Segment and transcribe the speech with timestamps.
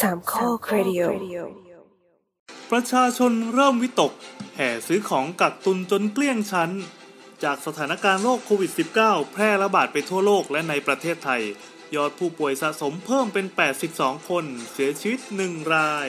[0.00, 1.02] สามข้อครดิโอ
[2.70, 4.12] ประชาชนเริ่มวิตก
[4.56, 6.70] แห่ซื้อของกักตุนจนเกลี้ยงชั้น
[7.44, 11.42] จากสถานการณ์โรคโควิด -19 แพร่ระบาดไปทั่วโลกและในประเทศไทย
[11.94, 13.46] ยอดผู้ป่วยสะสมเพิ่มเป็น
[13.86, 16.08] 82 คน เสียชีวิต 1 ราย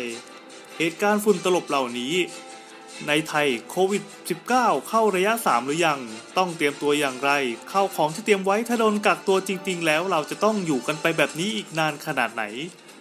[0.78, 2.15] เหตุการณ์ฝุ่นตลบเหล่านี้
[3.07, 4.04] ในไทยโควิด
[4.46, 6.00] -19 เข้าระยะ 3 หรือยัง
[6.37, 7.32] ต้องเตรียมตัวอย่างไร
[7.69, 12.46] เข้าของที่เตรียมไว้ถ้าโดนกักตัวจริง ๆ แล้วเราจะต้องอยู่กันไปแบบนี้อีกนานขนาดไหน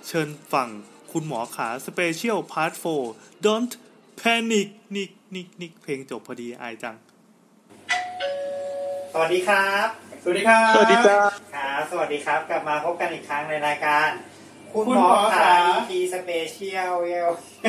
[0.08, 0.68] เชิญฟัง
[1.12, 2.72] คุณหมอขา Special Part
[3.08, 3.72] 4 Don't
[4.20, 6.96] Panic นิกนิกนิกเพลงจบพอดีอายจัง
[9.12, 9.86] สวัสดีครับ
[10.22, 11.18] สวัสดีครับสวัสดีจ้า
[11.54, 14.08] ครับสวัสดีครับ กลับมาพบกันอีกครั้งในรายการ
[14.72, 17.30] คุณหมอขา คุณหมอขา EP Special เยล
[17.62, 17.64] เ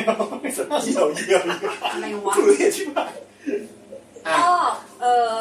[0.87, 1.43] ยี่ยวเยี่ยว
[1.91, 3.13] อะไรวะทุเรศชิบหาย
[4.27, 4.55] อะก็
[5.01, 5.31] เออ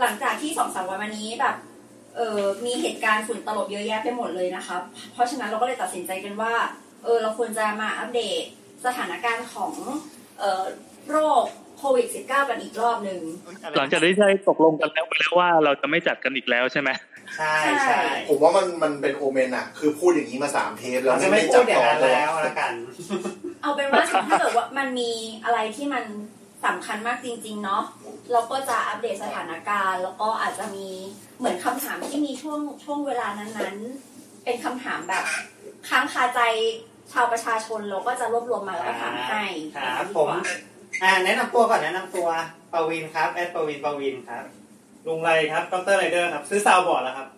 [0.00, 1.56] หลังจากที่สองสามวันมานี้แบบ
[2.16, 4.76] เออมีเหตุการณ์ฝุ่นตลบเยอะแยะไปหมดเลยนะคะ
[5.12, 6.54] เพราะฉะนั้นเราก็เลยตัดสินใจกันว่า
[7.04, 8.42] เออเราควรจะมาอัปเดต
[8.86, 9.72] สถานการณ์ของ
[10.38, 10.64] เออ
[11.10, 11.44] โรค
[11.78, 13.20] โควิด -19 กันอีกรอบหนึ่ง
[13.76, 16.90] หลังจากที่ได้ตกลงกันแล้วไปแล้วว่าเราจะไม่จัดกันอีกแล้วใช่ไหม
[17.36, 22.72] ใช่ใช่ผมว่ามันมันเป็นโอเมนอะคือพูดอย่างนี้มาสามเทปแล้เราวจะไม่พูจัดอย่างต่อนั้นเลยแล้วละกัน
[23.62, 25.10] เอาเป็นว่าถ้าเกิดว่ามันมี
[25.44, 26.04] อะไรที่มัน
[26.66, 27.82] สำคัญมากจริง ๆ เนาะ
[28.32, 30.88] เราก็จะอัปเดตสถานการณ์ แล้วก็อาจจะมี
[31.38, 35.24] เหมือนคำถามที่มีช่วงช่วงเวลานั้นๆ เป็นคำถามแบบ
[35.88, 36.40] ค้างคาใจ
[37.12, 40.28] ชาวประชาชนเราก็จะรวบรวมมาแล้วก็ถามให้ครับผม
[41.02, 42.28] อ่าแนะนำตัวก่อนแนะนำตัว
[42.72, 44.44] ปวินครับแอดปวินปวินครับ
[45.06, 47.28] ลุงไรครับดรไรเดอร์ครับซื้อซาวบอร์ดแล้วครับ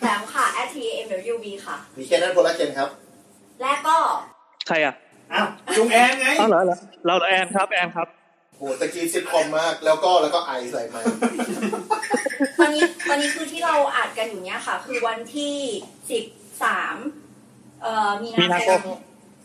[0.00, 2.88] แถมค่ะ at t m w b ค่ะ มีแค่นั้นพลละเคนครับ
[3.60, 3.96] และก็
[4.66, 4.94] ใครอะ
[5.32, 5.46] อ้าว
[5.78, 8.08] ลุงแอนไง อ้าวเหรอเหรอเราเหรอแอนครับแอนครับ
[8.60, 11.02] โหตะกี้ซิทคอมมาก แล้วก็แล้วก็ไอใส่ไมา
[12.58, 15.56] ตอนนี้ตอนนี้คือที่เราอัดกันอยู่เนี้ยค่ะ คือวันที่
[16.10, 16.24] สิบ
[16.62, 16.96] สาม
[17.82, 18.88] เอ่อมีมีนานาคคมม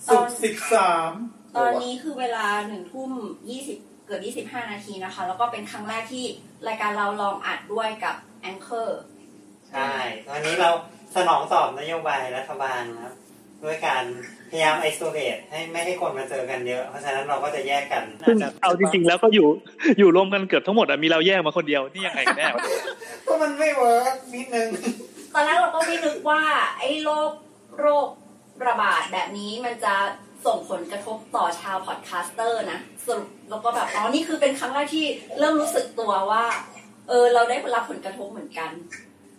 [0.09, 1.11] ตอนสิบสาม
[1.57, 3.11] ตอนนี้คือเวลาหนึ่งทุ่ม
[3.49, 6.25] ยี่สิบเกือบยี่สิบห้านาทีนะคะ แล้วก็เป็นครั้งแรกที่
[6.67, 9.01] รายการเราลองอัดด้วยกับแองเกอร์
[9.69, 9.91] ใช่
[10.27, 10.69] ตอนนี้เรา
[11.15, 13.15] สนองตอบนโยบายรัฐบาลนะครับ
[13.63, 14.03] ด้วยการ
[14.44, 19.47] พ ยายาม isolate ให้ไม่ให้คนมาเจอกันเยอะ เพราะฉะนั้นเราก็จะแยกกันซึ่งเอาจริงๆแล้วก็อยู่
[19.99, 22.63] อยู่รวมกันเกือบทั้งหมดอะมีเราแยกมาคนเดียวนี่ยังไงกันแน่วะ
[23.27, 24.69] ก็มันไม่ work นิดนึง
[25.33, 26.41] ตอนแรกเราก็ไม่นึกว่า
[26.77, 27.31] ไอ้โรค
[27.79, 28.07] โรค
[28.67, 29.93] ระบาดแบบนี้มันจะ
[30.45, 35.05] ส่งผลกระทบต่อชาว podcaster นะสรุปแล้วก็แบบอ๋อนี่คือเป็นครั้งแรกที่
[35.39, 36.45] เริ่มรู้สึกตัวว่า
[37.09, 38.69] เออ เราได้รับผลกระทบเหมือนกัน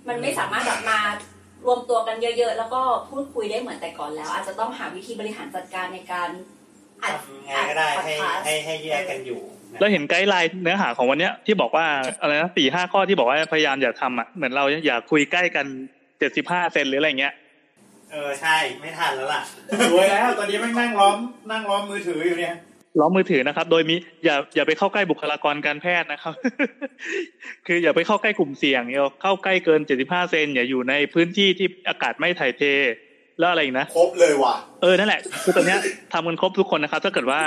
[0.09, 1.01] มันไม่สามารถแบบมา
[1.67, 6.29] รวมตัวกันเยอะๆ แล้วก็พูดคุยได้เหมือนแต่ก่อนแล้ว อาจจะต้องหาวิธีบริหารจัดการในการ
[7.03, 9.41] อัดทำไงก็ได้ให้อัด podcast ให้ให้แยกกันอยู่
[9.73, 11.87] นะเราเห็นไกด์ไลน์เนื้อหาของวันเนี้ยที่บอกว่า
[12.21, 15.67] อะไรนะสี่ห้าข้อที่บอกว่าพยายามอย่าทำอะเหมือนเราอย่าคุยใกล้กัน
[16.19, 17.35] เจ็ดสิบห้าเซนหรืออะไรเงี้ย
[18.13, 19.41] เออใช่ไม่ทันแล้วล่ะ
[19.93, 21.17] สวยแล้วตอนนี้แม่งนั่งล้อม
[21.51, 22.55] นั่งล้อมมือถืออยู่เนี่ย
[23.01, 26.35] ล้อมมือถือนะครับ โดยมีอย่าอย่าไปเข้าใกล้บุคลากรการแพทย์นะครับ
[27.67, 32.63] คืออย่าไปเข้าใกล้กลุ่มเสี่ยงอย่าเข้าใกล้เกินเจ็ดสิบห้าเซนอย่าอยู่ในพื้นที่ที่อากาศไม่ถ่ายเท
[33.39, 35.79] แล้วอะไรอีกนะครบเลยว่ะเออนั่นแหละคือตอนเนี้ย
[36.13, 37.41] ทำกันครบทุกคนนะครับ ถ้าเกิดว่า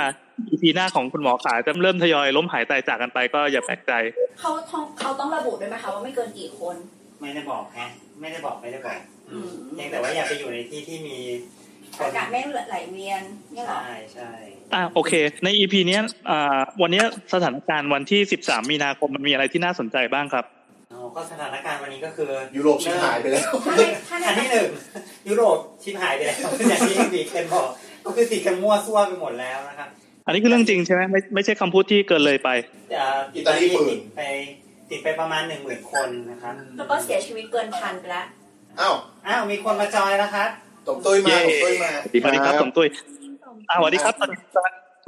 [0.50, 3.92] EP หน้าของคุณหมอขาจะเริ่มทยอยล้มหายตายจากกันไปก็อย่าแปลกใจ
[4.40, 6.74] เขาต้องเขาต้องระบุด้วยไหมคะว่าไม่เกินกี่คน
[7.20, 7.86] ไม่ได้บอกฮะ
[8.20, 8.98] ไม่ได้บอกไม่ได้บอก
[9.30, 11.16] อืมเพียงแต่ว่าอย่าไปอยู่ในที่ที่มี
[11.58, 11.59] คน
[11.98, 13.22] อากาศไม่ไหลเวียน
[13.54, 14.30] เนี่ยเหรอใช่ใช่
[14.74, 15.12] อะโอเค
[15.44, 20.44] ใน EP เนี้ยอ่าวันเนี้ยสถานการณ์วันที่13มีนาคมมันมีอะไรที่น่าสนใจบ้างครับ
[20.92, 24.68] อ๋อก็สถานการณ์วันนี้ก็คือยุโรปชิบหายไปแล้วถ้าในถ้าในอันที่หนึ่ง
[25.28, 27.66] ยุโรปชิบหายไปแล้วอย่างที่บีเคนบอก
[28.04, 29.88] ก็คือติดกันมั่วซั่วไปหมดแล้วนะครับ
[30.26, 32.48] อันนี้คือเรื่องจริงใช่ไหมไม่ไม่ใช่คำพูดที่เกินเลยไป
[32.98, 34.20] อ่าอิตาลีหมื่นติดไป
[34.90, 38.26] ติดไปประมาณหนึ่งหมื่นคนนะครับแล้วก็เสียชีวิตเกินพันไปแล้ว
[38.80, 38.94] อ้าว
[39.26, 40.50] อ้าวมีคนมาจอยแล้วครับ
[40.90, 41.90] ตบตุ้ยมาเย้ตบตุ้ยมา
[42.22, 42.88] สวัสดีครับสมตุ้ย
[43.68, 44.38] อ่าสวัสดีครับตอนนี้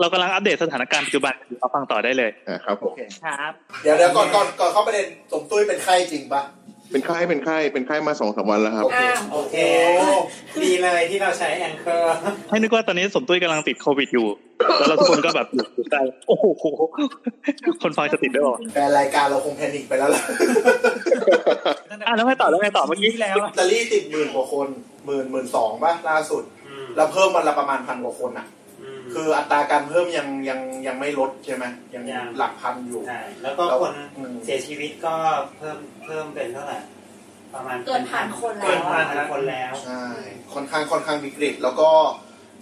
[0.00, 6.42] เรากำลังอัปเดตสถานการณ์ปัจจุบันอยู่เอาฟังต่อได้เลยอ่าครับผโอมเคครับ เดี๋ยวเดี๋ยวก่อนก่อนก่อนเข้าประเด็นสมตุ้ยเป็นไข้จริงปะ
[6.92, 9.56] เป็นไข้เป็นไข้เป็นไข้มาสองสามวันแล้วครับ โอเคอ้าวโอเค
[9.96, 10.06] โอ้
[10.64, 12.06] ดีเลยที่เราใช้แองเกอร์
[12.48, 14.26] ให้นึกว่าตอนนี้สมตุ้ยกำลังติดโควิดอยู่
[14.78, 16.44] แล้วเราทุกคนก็แบบอยู่อยู่ใกล้โอ้โห
[17.82, 20.22] คนฟังจะติดด้วยเหรอแฟนรายการเราคงแพนิคไปแล้วล่ะ
[22.06, 24.68] อะแล้วไงต่อแล้วไงต่อเมื่อกี้แล้วอิตาลีติดหมื่นกว่าคน
[25.06, 26.42] หมื่นหมื่นสองป่ะล่าสุด
[26.84, 28.46] มแล้วเพิ่มวันละประมาณพันกว่าคนอะ
[29.02, 31.64] มคืออัตราการเพิ่มยังยังยังไม่ลดใช่ไหม
[31.94, 35.14] ยังยังหลักพันอยู่ใช่แล้วก็คนอืมเสียชีวิตก็
[35.56, 36.78] เพิ่มเพิ่มเป็นเท่าไหร่
[37.54, 40.04] ประมาณเกินพันคนแล้วเกินพันคนแล้วใช่
[40.54, 41.90] ค่อนข้างค่อนข้างวิกฤตแล้วก็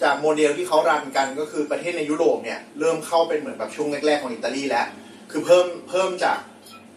[0.03, 4.87] จากโมเดลที่เขารันกันก็คือประเทศในยุโรปเนี่ย เริ่มเข้าเป็นเหมือนแบบช่วงแรกๆของอิตาลีแล้ว
[5.31, 6.39] คือเพิ่มเพิ่มจาก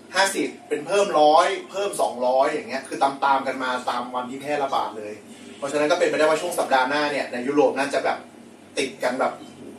[0.05, 1.89] 50เป็นเพิ่มร้อยเพิ่ม
[2.21, 5.32] 200อย่างเงี้ย คือตามตามๆกันมาตามวันที่แพร่ระบาดเลยพ
[5.63, 8.17] ราะฉะนั้นก็เป็นไปได้ว่าช่วงสัปดาห์หน้าเนี่ยในยุโรปน่าจะแบบ
[8.77, 9.33] ติดกันแบบ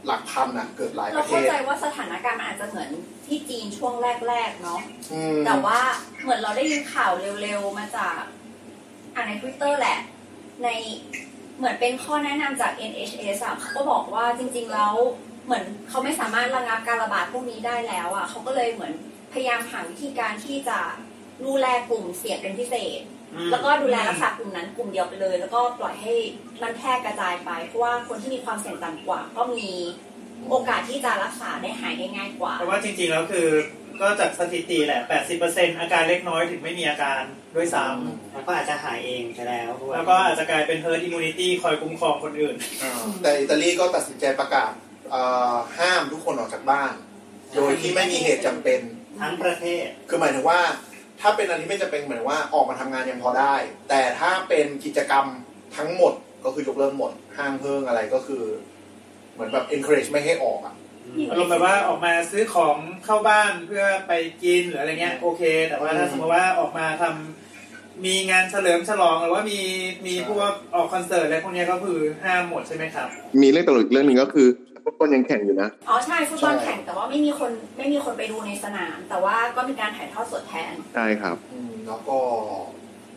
[0.07, 2.89] หลักพันนะเกือบหลายปเราระเทเข้าศใจว่าสถานการณ์มันอาจจะเหมือน
[3.27, 3.95] ที่จีนช่วง
[4.29, 4.81] แรกๆเนาะ
[5.13, 5.79] อืมแต่ว่า
[6.23, 8.21] เหมือนเราได้ยินข่าวเร็วๆมาจาก
[9.15, 9.99] อ่านใน Twitter แหละ
[10.63, 10.69] ใน
[11.59, 14.95] เหมือนเป็นข้อแนะนำจาก NHS อะเขาก็บอกว่าจริง ๆ แล้ว
[15.47, 18.93] เหมือนเขาไม่สามารถระงับการระบาดพวกนี้ได้แล้วอะเขาก็เลยเหมือน
[19.33, 20.79] พยายามหาวิธีการที่จะ
[21.45, 23.01] ดูแลกลุ่มเสี่ยงเป็นพิเศษ
[23.51, 26.15] แล้วก็ดูแลรักษากลุ่มนั้นกลุ่มเดียวไปเลย แล้วก็ปล่อยให้
[26.63, 29.71] มันแพร่กระจายไป เพราะว่าคนที่มีความเสี่ยงต่ำกว่า ก็มี
[30.51, 33.49] โอกาสที่จะรักษาได้หายได้ง่ายกว่าแต่ว่าจริงๆแล้วคือ
[34.01, 35.01] ก็จากสถิติแหละ
[35.41, 37.23] 80%อาการเล็กน้อยถึงไม่มีอาการ
[37.57, 37.85] ด้วยซ้
[38.33, 42.93] แล้วก็อาจจะหายเองไปแล้วด้วำยแล้วก็อาจจะกลายเป็น herd immunity คอยคุ้มครองคนอื่นอ่า
[43.23, 44.73] แต่อิตาลีก็ตัดสินใจประกาศ
[45.11, 45.23] เอ่
[45.53, 46.93] อห้ามทุกคนออกจากบ้าน
[47.57, 48.81] โดยที่ไม่มีเหตุจำเป็น
[49.21, 50.61] ทั้งประเทศ คือหมายถึงว่า
[51.21, 53.55] ถ้าเป็นอะไรที่ไม่จำเป็นเหมือนว่าออกมาทำงานยังพอได้
[53.89, 55.27] แต่ถ้าเป็นกิจกรรม
[55.77, 56.13] ทั้งหมด
[56.45, 58.43] ก็คือยกเลิกหมดห้างเพิ่งอะไรก็คือ
[59.33, 60.75] เหมือนแบบ encourage ไม่ให้ออกอะ
[61.31, 64.13] อารมณ์แบบว่าออกมาซื้อของเข้าบ้านเพื่อไป
[64.43, 69.61] กินหรืออะไรเงี้ยโอเค แต่ว่าถ้าสมมติว่าออกมาทำมีงานเฉลิมฉลองหรือว่ามี
[70.07, 73.09] มีพวกออกคอนเสิร์ตอะไรพวกเนี้ยก็คือห้ามหมดใช่ไหมครับ
[73.43, 74.49] มีเรื่องตลกอีกเรื่องหนึ่งก็คือ
[74.85, 82.19] ฟุตบอลยังแข่งอยู่นะ อ๋อใช่ฟุตบอลใช่แข่งแต่ว่าไม่มีคนไม่มีคนไปดูในสนาม แต่ว่าก็มีการถ่ายทอดสดแทน ใช่ครับอืมแล้วก็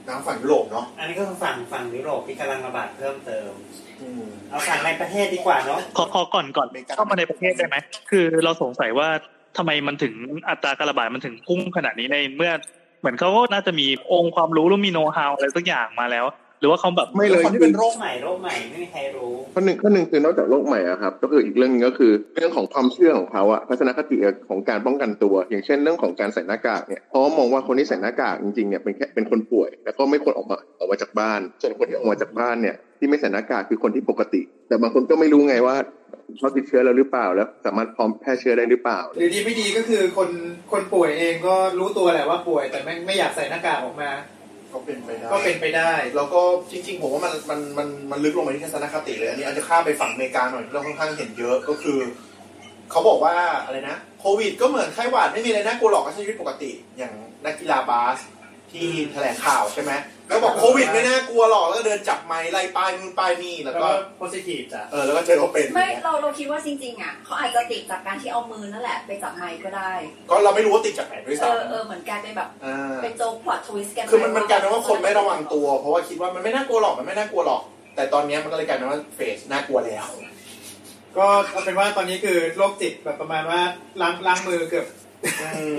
[0.07, 3.51] ทางฝั่งยุโรปเนาะ อันนี้ก็คือฝั่งฝั่งยุโรปที่กำลังระบาดเพิ่มเติม
[4.01, 7.75] อืมเอาฝั่งในประเทศดีกว่าเนาะขอขอก่อนก่อนอเมริกาเข้ามาในประเทศได้ไหม
[8.09, 9.09] คือเราสงสัยว่า
[9.57, 10.13] ทำไมมันถึง
[10.49, 12.51] อัตราการระบาดมันถึงพุ่งขนาดนี้ในเมื่อ
[12.99, 16.25] เหมือนเขาก็น่าจะมีองค์ความรู้หรือมีโน้ตฮาวอะไรสักอย่างมาแล้ว
[16.59, 24.17] หรือว่าเขาแบบไม่เลยคนที่เป็นโรคใหม่โรคใหม่ไม่มีใครรู้ข้อหนึ่งข้อหนึ่งคือนอกจากโรคใหม่อะครับ ก็คืออีกเรื่องหนึงก็คือเรื่องของความเชื่อของเขาอะทัศนคติ
[24.49, 35.75] ของการป้องกันตัว อย่างเช่นเรื่องของการใส่หน้ากากเนี่ยเพราะว่ามองว่าคนที่ใส่หน้ากากจริงๆเนี่ยเป็นแค่เป็นคนป่วย แล้วก็ไม่ควรออกมาออกมาจากบ้าน ส่วนคนที่ออกมาจากบ้านเนี่ยที่ไม่ใส่หน้ากากคือคนที่ปกติ แต่บางคนก็ไม่รู้ไงว่า
[36.37, 40.29] เขาติดเชื้อแล้วหรือเปล่าแล้ว สามารถพร้อมแพร่เชื้อได้หรือเปล่าหรือดีไม่ดีก็คือคน
[40.71, 44.09] คนป่วยเองก็รู้ตัวแหละว่าป่วยแต่ไม่ไม่อยากใส่หน้ากากออกมา
[44.73, 46.41] ก็เป็นไปได้ก็เป็นไปได้ แล้วก็
[46.71, 51.99] จริง ๆ ผมว่ามันมันมันมันลึกลงไปที่ทัศนคติเลยอันนี้อาจจะข้ามไปฝั่งอเมริกาหน่อยที่เราค่อนข้างเห็นเยอะก็คือ
[52.91, 53.35] เขาบอกว่า
[53.65, 57.13] อะไรนะโควิด ก็เหมือนไข้หวัดไม่มีอะไรน่ากลัวหรอกก็ใช้ชีวิตปกติ อย่าง
[57.45, 58.17] นักกีฬาบาส
[58.71, 59.91] ที่แถลงข่าวใช่ไหม
[60.27, 69.91] แล้วบอกโควิดไม่น่ากลัวหรอกแล้วก็เดินจับไม้ไล่ป้ายนู่นป้ายนี่แล้วแล้วก็ก็ positive จ้ะเออแล้วก็เจอเขาเป็นไม่เราเราคิดว่าจริงๆอะเขาอาจจะติดจากการที่เอามือนั่นแหละไปจับไมค์ก็ได้
[70.29, 77.61] ก็เราไม่รู้ว่าติดจากไหนด้วยเอซ้อเออเหมือนกลายเป็นแบบำอ่าเป็นโจ๊กพลอตทวิสต์กันไปคือมันมันกลายเป็นว่าคนไม่ระวังตัว เพราะว่าคิดว่ามันไม่น่ากลัวหรอกมันไม่น่ากลัวหรอก
[77.95, 80.07] แต่ตอนนี้มันก็เลยกลายเป็นว่าเฟสน่ากลัวแล้ว
[81.17, 83.59] ก็เอาเป็นว่าตอนนี้คือโรคจิตแบบประมาณว่า
[84.01, 84.87] ล้างล้างมือเกือบ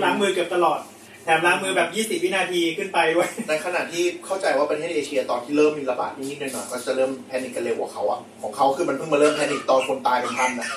[0.03, 0.79] ล้างมือเกือบตลอด
[1.23, 10.69] แถมล้างมือแบบ 20 วินาทีขึ้นไปด้วย ในขณะที่เข้าใจว่าประเทศเอเชียตอนที่เริ่มมีระบาดนิดๆหน่อยๆก็จะเริ่ม panic กันเร็วกว่าเขาอะของเขาคือมันเพิ่งมาเริ่ม panic ตอนคนตายเป็นพันอะ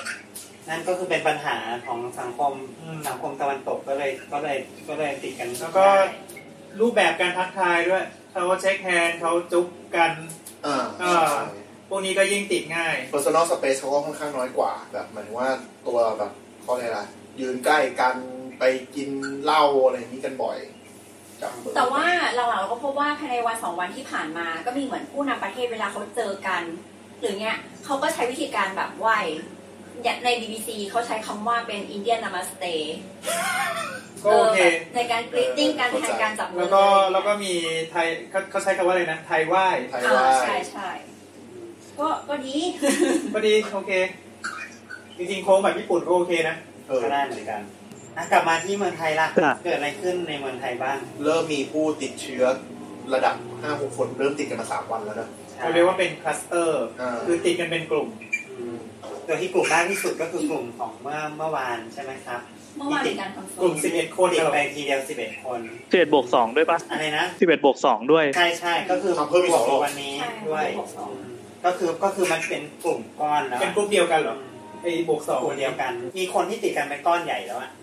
[0.69, 4.57] นั่นก็คือเป็นปัญหาของสังคมอืมสังคมตะวันตกก็เลยก็เลย
[4.87, 5.85] ก็เลยติดกันแล้วก็
[6.79, 10.11] รูปแบบการทักทายด้วยเขา shake hand เขาจุ๊บกัน
[10.65, 11.35] อ่าอ่า
[11.89, 15.49] พวกนี้ก็ยิ่งติดง่าย personal space เขาก็ค่อนข้างน้อยกว่า แบบหมายถึงว่า
[15.87, 16.31] ตัวแบบ
[16.61, 17.01] เขาเรียกอะไร
[17.39, 18.15] ยืนใกล้กัน
[18.59, 18.63] ไป
[18.95, 19.09] กิน
[19.43, 20.57] เหล้าอะไรอย่างนี้กันบ่อย
[21.41, 22.05] จับมือแต่ว่า
[22.35, 26.63] หลังๆเราก็พบว่าภายในวันสองวันที่ผ่านมาก็มีเหมือนผู้นำประเทศเวลาเขาเจอกัน
[27.19, 29.09] หรือเนี้ยเขาก็ใช้วิธีการแบบไหว
[30.03, 32.75] อย่างใน BBC เขาใช้คำว่าเป็น Indian Namaste
[34.23, 34.59] ก็โอเค
[34.95, 37.53] ในการกรีตติ้งการแทนการจับมืแล้วก็แล้วก็มี
[37.91, 40.89] ไทยเขาเขาใช้คำว่าอะไรนะ ไทยไหว้ไทยอ่าว่าใช่ใช่
[41.99, 42.55] ก็ก็ดี
[43.33, 43.91] ก็ดี โอเค
[45.17, 46.55] จริงๆโค้งแบบญี่ปุ่นก็โอเคนะ
[46.87, 47.82] เออก็ได้เหมือนกันอะ
[48.31, 52.43] กลับมาที่เมืองไทยล่ะจ้ะเกิดอะไรขึ้นในเมืองไทยบ้างเริ่มมีผู้ติดเชื้อ
[53.13, 55.29] ระดับ5-6คนเริ่มติดกันมา3วันแล้วนะ
[55.59, 58.07] เราเรียกว่าเป็นคลัสเตอร์ อ่า คือติดกันเป็นกลุ่ม
[58.59, 58.77] อืม
[59.25, 62.41] โดยที่กลุ่มมากที่สุดก็คือกลุ่มของเมื่อเมื่อวานใช่ไหมครับ
[62.77, 65.59] เมื่อวานมีการ confirm กลุ่ม11 คนติดเหรอไปทีเดียว11 คน
[65.91, 71.33] สิบเอ็ดบวกสองด้วยปะอะไรนะ สิบเอ็ดบวกสองด้วย ใช่ใช่ก็คือทำเพิ่มอีกสองรอบ วันนี้ใช่ด้วยบวกสองอืม
[71.65, 74.37] ก็คือก็คือมันเป็นกลุ่มก้อนแล้วเป็นกลุ่มเดียวกันเหรอ
[74.81, 77.82] ไอ้บวกสองกลุ่มเดียวกัน มีคนที่ติดกันเป็นก้อนใหญ่แล้วอะอื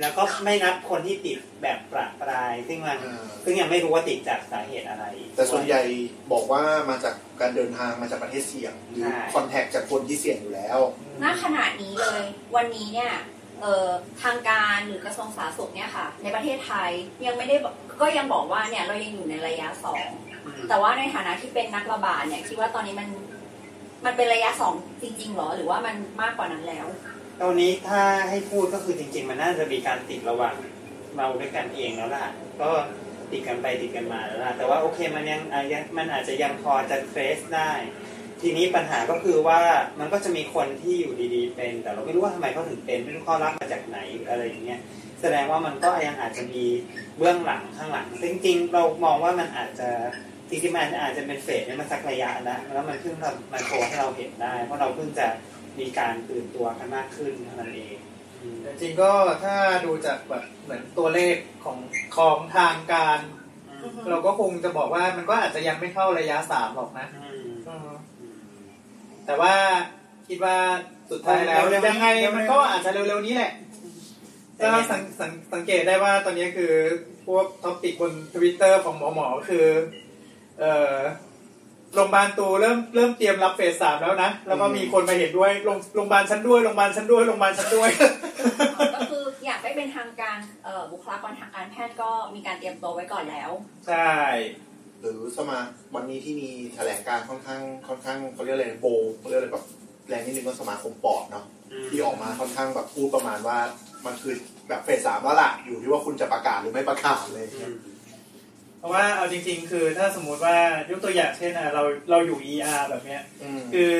[0.00, 5.04] แล้วก็ไม่นับคนที่ติดแบบประปราย ซึ่งมันอ่าซึ่งยังไม่รู้ว่าติดจากสาเหตุอะไร
[5.36, 5.80] แต่ส่วนใหญ่
[6.32, 10.78] บอกว่ามาจากการเดินทางมาจากประเทศเสี่ยง หรือใช่คอนแทคจากคนที่เสี่ยงอยู่แล้ว
[11.22, 12.22] ณขณะนี้เลย
[12.56, 13.12] วันนี้เนี่ย
[13.60, 13.88] เอ่อ
[14.22, 16.90] ทางการหรือกระทรวงสาธารณสุขเนี่ยค่ะ ในประเทศไทย
[17.26, 20.06] ยังไม่ได้บอกก็ยังบอกว่าเนี่ยเรายังอยู่ในระยะสอง
[20.46, 23.08] อืมแต่ว่าในฐานะที่เป็นนักระบาดเนี่ยคิดว่าตอนนี้มัน
[24.04, 26.86] มันเป็นระยะสองจริงๆหรอ หรือว่ามันมากกว่านั้นแล้ว
[27.40, 30.54] ตอนนี้ถ้าให้พูดก็คือจริง ๆ มันน่าจะมีการติดระหว่าง
[31.16, 32.26] เราด้วยกันเองแล้วล่ะ
[32.60, 32.70] ก็
[33.32, 35.40] ติดกันไปติดกันมาแล้วล่ะ แต่ว่าโอเคมันยัง
[35.72, 37.70] ยังมันอาจจะยังพอจะเทรสได้
[38.42, 39.60] ทีนี้ปัญหาก็คือว่า
[39.98, 43.98] มันก็จะมีคนที่อยู่ดีๆเป็น แต่เราไม่รู้ว่าทำไมเขาถึงเป็นไม่รู้เขารับมาจากไหน
[44.28, 44.80] อะไรอย่างเงี้ย
[45.20, 46.64] แสดงว่ามันก็ยังอาจจะมี
[47.18, 49.88] เบื้องหลังข้างหลังจริงๆ เรามองว่ามันอาจจะ
[50.48, 53.14] จริงๆมันอาจจะเป็นเฟสเนี่ยมาสักระยะแล้วแล้วมันเพิ่ง
[53.52, 55.26] มาโชว์ให้เราเห็นได้ เพราะเราเพิ่งจะ
[55.78, 57.96] มีการตื่นตัวกันมากขึ้นเท่านั้นเอง
[58.42, 59.12] อืมแต่จริงก็
[59.44, 61.78] ถ้าดูจากแบบเหมือนตัวเลขของ
[62.16, 63.18] ของทางการ
[64.10, 67.90] เราก็คงจะบอกว่ามันก็อาจจะยังไม่เข้าระยะสามหรอกนะอืมเออ
[69.26, 69.54] แต่ว่า
[70.28, 70.56] คิดว่า
[71.10, 73.52] สุดท้ายแล้วเร็วๆนี้ยังไงมันก็อาจจะเร็วๆนี้แหละ
[74.62, 76.72] ก็สังสังสังเกตได้ว่าตอนนี้คือ
[77.26, 79.66] พวก topic บนทวิตเตอร์ของหมอหมอๆคือ
[80.60, 80.96] เอ่อ
[81.94, 87.90] โรงพยาบาลตูเริ่มเริ่มเตรียมรับ phase สามแล้วนะ แล้วก็มีคนมาเห็นด้วยโรงโรงพยาบาลชั้นด้วยโรงพยาบาลชั้นด้วยโรงพยาบาลชั้นด้วย
[88.94, 93.50] ก็คืออยากได้เป็นทางการเอ่อบุคลากรทางการแพทย์ก็มีการเตรียมตัวไว้ก่อนแล้ว
[93.88, 94.14] ใช่
[95.00, 95.58] หรือสมา
[95.94, 98.86] วันนี้ที่มีแถลงการค่อนข้างค่อนข้างเขาเรียกอะไรโบ
[99.18, 99.64] เขาเรียกอะไรแบบ
[100.08, 101.44] แรงนิดนึงก็สมาคมปอดเนาะ
[101.88, 103.58] ที่ออกมาค่อนข้างแบบพูดประมาณว่า
[104.06, 104.34] มันคือ
[104.68, 107.93] แบบเฟสสามแล้วล่ะอยู่ที่ว่าคุณจะประกาศหรือไม่ประกาศเลยอืมเพ
[108.84, 110.56] ราะว่าเอาจริง ๆ คือถ้าสมมุติว่า
[110.90, 113.94] ยกตัวอย่างเช่นอะเราเราอยู่ ER แบบเนี้ยอืมคือ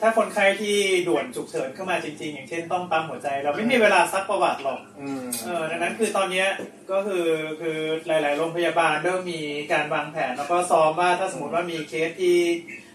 [0.00, 0.76] ถ้าคนไข้ที่
[1.08, 6.48] ด่วนฉุกเฉินเข้ามาจริง ๆ อย่างเช่นต้องปั๊มหัวใจ เราไม่มีเวลาซักประวัติหรอกอืมเออดังนั้นคือตอนเนี้ย
[6.90, 7.26] ก็คือ
[7.60, 9.40] คือหลาย ๆ โรงพยาบาลเริ่มมี
[9.72, 12.38] การวางแผน แล้วก็ซ้อมว่าถ้าสมมติว่ามีเคสที่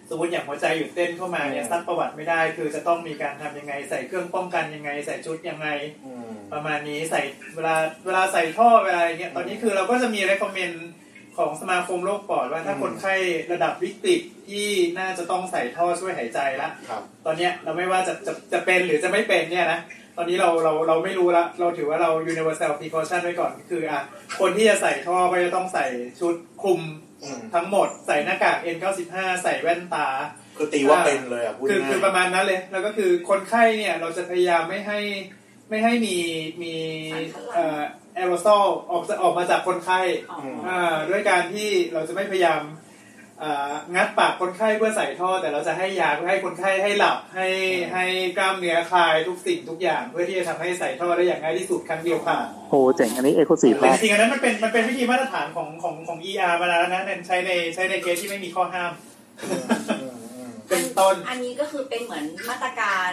[0.10, 5.68] สมมติอย่างหัวใจหยุดเต้นเข้ามาเนี่ยซักประวัติไม่ได้ คือจะต้องมีการทำยังไง ใส่เครื่องป้องกันยังไง ใส่ชุดยังไง
[6.06, 7.22] อืมประมาณนี้ใส่
[7.56, 10.76] เวลาเวลาใส่ท่อเวลาอย่างเงี้ยตอนนี้คือเราก็จะมี recommend
[11.38, 13.13] ของสมาคมโรคปอดว่าถ้าคนไข้
[13.52, 14.68] ระดับวิกฤตที่
[15.00, 19.80] น่าจะต้องใส่ท่อช่วยหายใจละครับตอนเนี้ยเราไม่ว่าจะจะจะเป็นหรือจะไม่เป็นเนี่ยนะ
[20.18, 24.02] ตอนนี้เราเราเราไม่รู้ละเราถือว่าเรา universal precaution ไว้ก่อนคืออะ
[24.40, 25.86] คนที่จะใส่ท่อก็จะต้องใส่
[26.20, 26.82] ชุดคลุม
[27.24, 30.08] อืมทั้งหมดใส่หน้ากาก N95 ใส่แว่นตา
[30.58, 35.00] คือตีว่าเป็นเลยอะพูดคือง่ายคือประมาณนั้นเลย แล้วก็คือคนไข้เนี่ยเราจะพยายามไม่ให้
[35.70, 36.18] ไม่ให้มี
[36.63, 36.75] มี
[38.15, 40.00] สารคัดหลั่งเอ่อแอโรซอลออกจะออกมาจากคนไข้
[40.32, 42.62] อ๋อออ่าด้วยการที่เราจะไม่พยายาม
[43.43, 47.48] อ่างัดปากคนไข้เพื่อใส่ท่อ แต่เราจะให้ยาเพื่อให้คนไข้ให้หลับให้
[47.93, 48.05] ให้
[48.38, 58.91] กล้ามเนื้อคลายทุกสิ่งทุกอย่าง เพื่อที่จะทำให้ใส่ท่อได้อย่างง่ายที่สุดครั้งเดียวผ่านโหเจ๋งอันนี้เอกสีแต่ภาจพริงๆอันนั้นมันเป็นมันเป็นวิธีมาตรฐานของของของ ER มาแล้วนะนั่นใช้ในใช้ในเคสที่ไม่มีข้อห้าม
[59.43, 63.12] อืมอืมอืมเป็นต้น อันนี้ก็คือเป็นเหมือนมาตรการ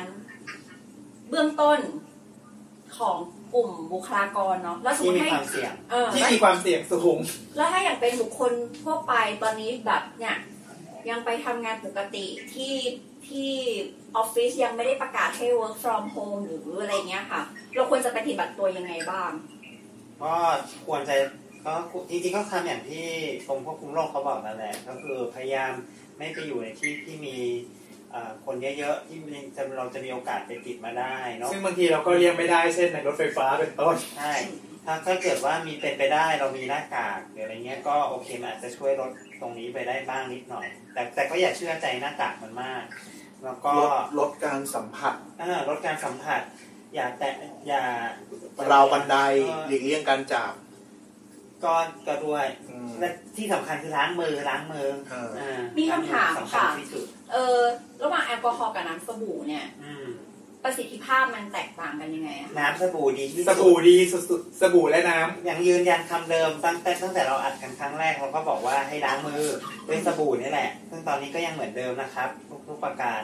[1.31, 1.79] เบื้องต้น
[2.99, 3.17] ของ
[3.55, 7.19] กลุ่มบุคลากรเนาะแล้วสมมที่ติมีให้ความเสี่ยงเออที่มีความเสี่ยงสูง
[7.57, 8.53] แล้วถ้าอย่างเป็นบุคคล
[8.83, 10.37] ทั่วไปตอนนี้แบบเนี่ย
[11.11, 12.75] ยังไปทำงานปกติที่
[13.29, 13.51] ที่
[14.17, 17.43] ออฟฟิศยังไม่ได้ประกาศให้ work from home หรืออะไรเงี้ยค่ะ
[17.75, 19.31] เราควรจะปฏิบัติตัวยังไงบ้าง
[20.23, 20.35] ก็
[20.87, 21.17] ควรจะ
[21.67, 21.75] ก็
[22.09, 23.07] จริงๆก็ทำอย่างที่
[23.47, 25.73] กรมควบคุมโรคเขาบอกนั่นแหละก็คือพยายาม
[26.19, 27.80] ไม่ไปอยู่ในที่ที่มีเอ่อ
[28.45, 29.19] คนเยอะๆที่
[29.57, 34.35] จะเราจะมีโอกาสไปติดมาได้เนาะซึ่งบางทีเราก็เลี่ยงไม่ได้เช่นในรถไฟฟ้าเป็นต้นใช่
[34.85, 42.85] ถ้าถ้าเกิดว่ามีเป็นไปได้เรามีหน้ากากหรืออะไรเงี้ยก็โอเคมันอาจจะช่วยลดตรงนี้ไปได้บ้างนิดหน่อย แต่แต่ก็อย่าเชื่อใจหน้ากากมันมาก
[43.45, 46.41] แล้วก็ลดลดการสัมผัสอ่าลดการสัมผัส
[46.95, 47.35] อย่าแตะ
[47.69, 47.85] อย่า
[48.73, 49.17] ราวบันได
[49.67, 50.53] หลีกเลี่ยงการจับ
[51.65, 57.59] ก้อนก็ด้วยอืมและที่สำคัญคือล้างมือล้างมือเอออ่ามีคำถามสำคัญค่ะที่สุด เออ
[58.05, 60.07] ระหว่างแอลกอฮอล์กับน้ำสบู่เนี่ยอืม
[60.65, 69.45] ประสิทธิภาพมันแตกต่างกันยังไงอะน้ำสบู่ดีที่สบู่ดีสุดๆสบู่และน้ำ ยังยืนยันคำเดิมตั้งแต่ตั้งแต่เราอัดกันครั้งแรกเราก็บอกว่าให้ล้างมือ
[69.89, 73.21] ด้วยสบู่นี่แหละ ซึ่งตอนนี้ก็ยังเหมือนเดิมนะครับ ทุกทุกประการ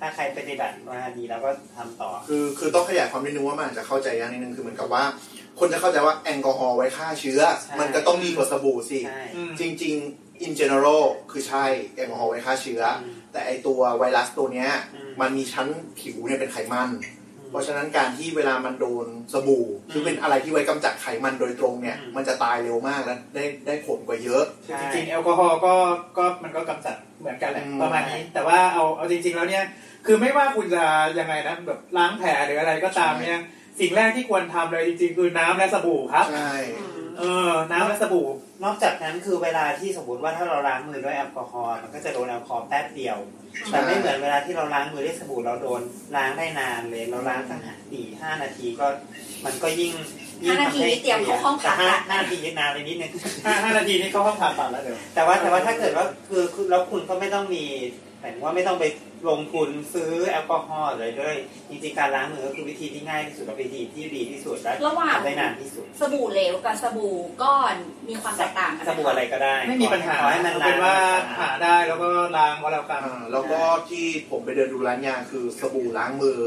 [0.00, 5.04] ถ้าใครปฏิบัติมาดีแล้วก็ทำต่อ คือคือต้องขยายความนิดนึงว่ามันอาจจะเข้าใจยากนิดนึงคือเหมือนกับว่า
[5.58, 9.22] คนจะเข้าใจว่าแอลกอฮอล์ไว้ฆ่าเชื้อ ใช่ มันก็ต้องดีกว่าสบู่สิ ใช่
[9.60, 11.64] จริง ๆ in general คือใช่
[11.94, 15.66] แอลกอฮอล์ไว้ฆ่าเชื้ออืม แต่ไอตัวไวรัสตัวเนี้ยอืมมันมีชั้น
[16.00, 16.90] ผิวเนี่ยเป็นไขมัน
[17.50, 25.74] เพราะฉะนั้นการที่เวลามันโดนสบู่ซึ่งเป็นอะไรที่ไว้กำจัดไขมันโดยตรงเนี่ยอืมมันจะตายเร็วมากและได้ได้ผลกว่าเยอะใช่จริงๆแอลกอฮอล์ก็
[26.18, 29.64] ก็มันก็กำจัดเหมือนกันแหละอืมประมาณนี้แต่ว่าเอาเอาจริง ๆ แล้วเนี่ย
[30.06, 30.84] คือไม่ว่าคุณจะ
[31.18, 33.40] ยังไงนะแบบล้างแผลหรืออะไรก็ตามเนี่ย
[33.80, 36.54] สิ่งแรกที่ควรทำเลยจริง ๆ คือน้ำและสบู่ครับใช่
[37.18, 38.26] เออ น้ำและสบู่
[38.64, 43.18] นอกจากนั้นคือเวลาที่สมมติว่าถ้าเราล้างมือด้วยแอลกอฮอล์มันก็จะโดนแอลกอฮอล์แป๊บเดียว
[43.70, 45.80] แต่ไม่เหมือนเวลาที่เราล้างมือด้วยสบู่เราโดน
[46.16, 48.86] ล้างได้นานเลยเราล้างตั้งสี่ห้านาทีก็
[49.44, 49.92] มันก็ยิ่ง
[50.44, 53.10] ยิ่งห้านาทีทำให้นี่เตรียมเข้าห้องผ่าตัดแต่ห้ห้านาทีนานไปนิดนึง
[53.44, 57.64] ห้าห้านาทีนี่เข้าห้องผ่าตัดแล้วเดี๋ยวแต่ว่าแต่ว่าถ้าเกิดว่าคือคือแล้วคุณก็ไม่ต้องมี
[58.20, 58.84] หมายถึงว่าไม่ต้องไป
[59.28, 61.34] ลงทุนซื้อแอลกอฮอล์เลยด้วย
[61.70, 67.74] จริงๆการล้างมือก็คือวิธีที่ง่ายที่สุดและวิธีที่ดีที่สุดและระหว่าง ทำได้นานที่สุด สบู่เหลวกับสบู่ก้อน
[68.08, 70.96] มีความแตกต่างกันหสบู่อะไรก็ได้ไม่มีปัญหาขอให้มันเอาเป็นว่า
[71.40, 72.08] ล้หางได้แล้วก็
[72.38, 73.60] ล้างก็แล้วกัน อ่าแล้วก็
[73.90, 76.38] ที่ผมไปเดินดูร้านยาคือสบู่ล้างมือ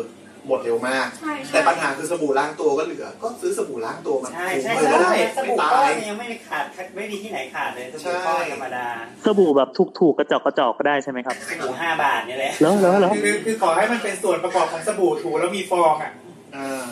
[0.48, 8.86] หมดเร็วมาก ใช่ใช่แต่ปัญหาคือสบู่ล้างตัวก็เหลือ ก็ซื้อสบู่ล้างตัวมาใช่ถูใช่มือแล้วใช่ไม่สบู่ตาก้อนยเนี่ยยังไม่มีขาดไม่มีที่ไหนขาดเลยสบู่ใช่ก้อนธรรมดา
[9.26, 9.70] สบู่แบบ
[10.00, 16.12] ถูกๆกระจอกกระจอกก็ได้ใช่ไหมครับสบู่ห้าบาทเนี่ยแหละ แล้วแล้วแล้วคือคือขอให้มันเป็นส่วนประกอบของสบู่ถูแล้วมีฟองอะ
[16.56, 16.84] อ่า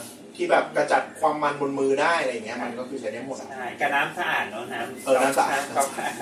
[0.42, 6.14] ที่แบบกระจัดความมันบนมือได้อะไรอย่างเงี้ยมันก็คือใช้ได้หมด ใช่กับน้ำสะอาดเนาะน้ำเออน้ำสะอาดก๊อกสะอาด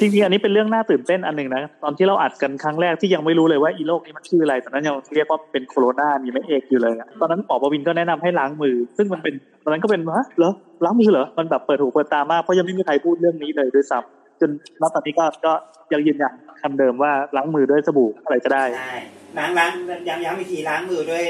[0.00, 9.34] จริงๆอันนี้เป็นเรื่องน่าตื่นเต้นอันหนึ่งนะ ตอนที่เราอัดกันครั้งแรกที่ยังไม่รู้เลยว่าอีโรคนี้มันชื่ออะไรตอนนั้นยังเรียกว่าเป็นโคโรนามีไม่เอกอยู่เลยอะตอนนั้นหมอประวินก็แนะนำให้ล้างมือ ซึ่งมันเป็น
[9.64, 10.52] ตอนนั้นก็เป็นฮะเหรอ
[10.84, 15.52] ล้างมือเหรอมันแบบเปิดหูเปิดตามากเพราะยังไม่มีใครพูดเรื่องนี้เลยด้วยซ้ำจนณตอนนี้ก็ก็
[15.92, 16.32] ยังยืนยัน
[16.62, 18.94] คำเดิมว่าล้างมือด้วยสบู่อะไรก็ได้ใช่
[19.38, 19.70] ล้างล้าง
[20.08, 21.24] ย้ำย้ำวิธีล้างมือด้วย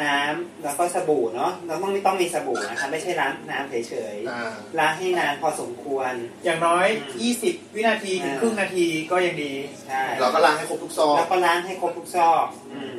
[0.00, 6.12] น้ำแล้วก็สบู่เนาะเราต้องไม่ต้องมีสบู่นะคะไม่ใช่ล้างน้ำเฉยอ่าๆล้างให้นานพอสมควร
[6.44, 6.86] อย่างน้อย
[7.18, 9.52] อืม20 วินาทีถึงอ่าครึ่งนาทีก็ยังดี
[9.86, 12.96] ใช่เราก็ล้างให้ครบทุกซองแล้วก็ล้างให้ครบทุกซอกอืม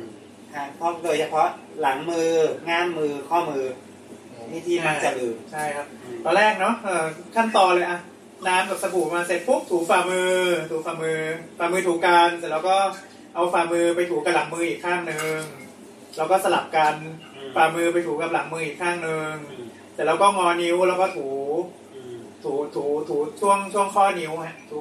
[0.54, 1.48] ค่ะเพราะโดยเฉพาะ
[1.80, 2.30] หลังมือ
[2.68, 3.64] ง่ามมือข้อมือ
[4.50, 7.04] นี่ที่มักจะลืมใช่ครับอืมตอนแรกเนาะเอ่อ
[7.36, 8.00] ขั้นตอนเลยอะ
[8.48, 10.34] น้ำกับสบู่มาเสร็จปุ๊บถูฝ่ามือ
[10.70, 11.18] ถูฝ่ามือ
[11.58, 12.76] ฝ่ามือถูกันเสร็จแล้วก็
[13.34, 15.40] เอาฝ่ามือไปถูกับหลังมืออีกข้างหนึ่ง
[16.16, 16.94] แล้วก็สลับกัน
[17.54, 21.28] ฝ่ามือไปถูกับหลังมืออีกข้างหนึ่งอืมเสร็จแล้วก็งอนิ้วแล้วก็ถู
[21.94, 24.78] อืมถูถูถูช่วงช่วงข้อนิ้วฮะถู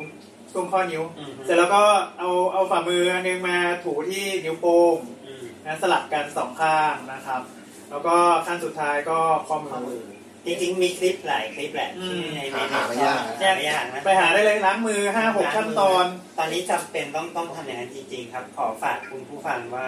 [0.52, 1.82] ช่วงข้อนิ้วอืมเสร็จแล้วก็
[2.20, 7.42] เอาเอาฝ่ามืออันนึงมาถูที่นิ้วโป้งอืมนะสลับกันสองข้างนะครับ
[7.90, 8.16] แล้วก็
[8.48, 9.18] ขั้นสุดท้ายก็
[9.48, 10.02] ข้อมืข้ออมือ
[10.46, 16.06] จริงๆ มีคลิปหลายคลิปแหละอืมที่ในหาหาไม่ในยากหาไม่ยากนะไปหาได้เลยล้างมือห้าหกขั้นตอน
[16.38, 19.88] ตอนนี้จำเป็นต้องต้องทำอย่างนั้นจริงๆ ครับ ขอฝากคุณผู้ฟังว่า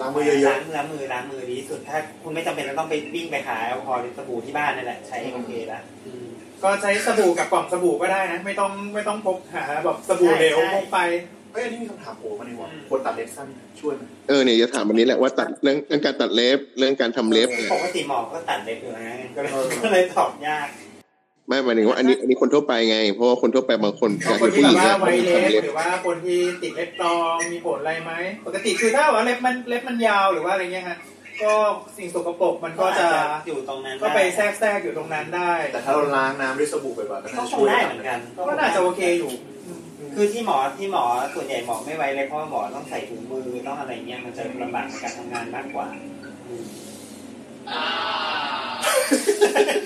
[0.00, 6.24] ล้างมือเยอะล้างล้างมือล้างมือดีที่สุด ถ้าคุณไม่จำเป็นต้องไปวิ่งไปหาแอลกอฮอล์หรือสบู่ที่บ้านนั่นแหละใช้โอเคแล้วอืม
[6.62, 13.48] ก็ใช้สบู่กับกล่องสบู่ก็ได้นะ ไม่ต้องไม่ต้องพกหาแบบสบู่เหลวใช่ใช่พกไปๆเฮ้ยอันนี้มีคำถามโผล่มาในหัวคนตัดเล็บสั้น
[13.80, 20.68] ช่วยไหมเออเนี่ยจะถามวันนี้แหละว่าตัดเรื่องเรื่องการตัดเล็บเรื่องการทำเล็บเนี่ยปกติหมอก็ตัดเล็บอยู่นะก็เลยก็เลยตอบยาก
[21.48, 28.12] ไม่หมายถึงว่าอันนี้อันนี้คนทั่วไปไง เพราะว่าคนทั่วไปบางคนอยากคเห็นนที่ผู้หแบญิบงว่าอะไวเล็บทำเล็บหรือว่าคนที่ติดเล็บตอมมีผลอะไรไหม
[28.46, 30.98] ปกติคือถ้าว่าเล็บมันเล็บมันยาวหรือว่าอะไรเงี้ยฮะ
[31.42, 31.54] ก็
[31.96, 33.08] สิ่งสกปรกมันก็จะ
[33.46, 39.30] อยู่ตรงนั้นก็ไปแทรกแทรกอยู่ตรงนั้นได้ แต่ถ้าเราล้างน้ำด้วยสบู่บ่อยๆก็ก็น่าคจะงช่วยได้เหมือนกันก็น่าจะโอเคอยู่
[40.14, 41.04] คือที่หมอที่หมอ
[41.34, 45.86] ส่วนใหญ่หมอไม่ไว้เลยเพราะว่าหมอต้องใส่ถุงมือต้องอะไรเงี้ยมันจะลำบากในการทำงานมากกว่า
[46.46, 46.64] อืม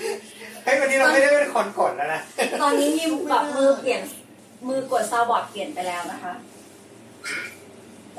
[0.71, 2.21] ฮ้ยวันนี้เราไม่ได้เป็นคนกดแล้วนะ
[2.61, 4.01] ตอนนี้มีแบบมือเปลี่ยน
[4.67, 6.33] มือกดซาวบอร์ดเปลี่ยนไปแล้วนะคะ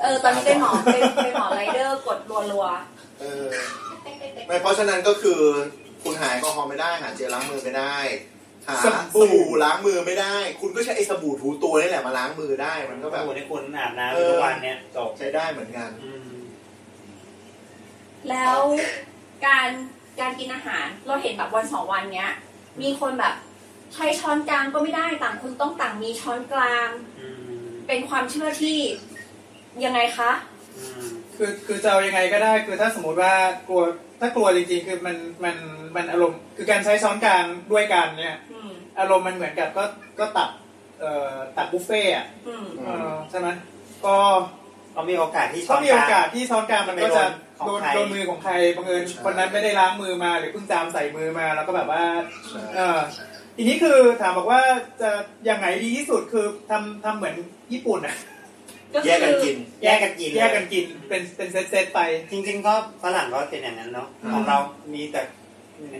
[0.01, 2.65] เออ ตอนนี้เป็นหมอเป็นเป็นหมอไรเดอร์กดรัว
[3.19, 3.45] เออ
[4.47, 5.39] ไม่เพราะฉะนั้นก็คือ
[6.03, 7.95] คุณหายแอลกอฮอล์ไม่ได้หาเจลล้างมือไม่ได้
[8.67, 18.57] หาสสบู่บู่ล้างมือไม่ได้ คุณก็ใช้ไอ้สบู่ถูตัวนี่แหละมาล้างมือได้มันก็ก็แบแบบบในคุณอาบน้ำทุกวันเนี่ยจบใช้ได้เหมือนกันอืมๆแล้ว
[19.47, 19.69] การ
[20.19, 22.31] การกินอาหารเราเห็นแบบวันสองวันเนี้ย
[22.81, 23.35] มีคนแบบ
[23.93, 26.87] ใช้ช้อนกลางก็ไม่ได้ต่างคนต้องต่างมีช้อนกลาง
[27.19, 27.27] อื
[27.59, 28.77] มเป็นความเชื่อที่
[29.85, 30.31] ยังไงคะ
[30.77, 33.33] อืมคือคือจะเอายังไงก็ได้ คือถ้าสมมติว่า
[33.67, 33.83] กลัว
[34.19, 35.55] ถ้ากลัวจริงๆคือมันมัน
[35.95, 39.83] มันอารมณ์คือการใช้ช้อนกลางด้วยกันเนี่ยอืมอารมณ์มันเหมือนกับก็
[40.19, 40.49] ก็ตัด
[40.99, 43.47] เอ่อตัดบุฟเฟ่ต์อะอืมเออใช่ไหม
[44.05, 44.17] ก็
[44.95, 47.23] ก็มีโอกาสที่ช้ก็อนมีโอกาสที่ช้อนกลางมันก็จะ
[47.65, 52.03] โดโดนนของใครโดนมือของใครบังเอิญคนนั้นไม่ได้ล้างมือมาหรือเพิ่งจามใส่มือมาแล้วก็แบบว่า
[52.49, 52.99] ใช่เออ
[53.57, 54.61] ทีนี้คือถามบอกว่า
[55.01, 55.09] จะ
[55.49, 57.35] ยังไงดีที่สุดคือทำทำเหมือน
[57.73, 58.15] ญี่ปุ่นอะ
[58.93, 61.99] ก็แยกกันกิน แยกกันกินแยกกันกินเป็นเป็นเซตเซตๆไป
[62.31, 62.73] จริงๆก็
[63.03, 64.57] ฝรั่งก็เป็นอย่างนั้นเนาะอืม ของเรา
[64.93, 65.21] มีแต่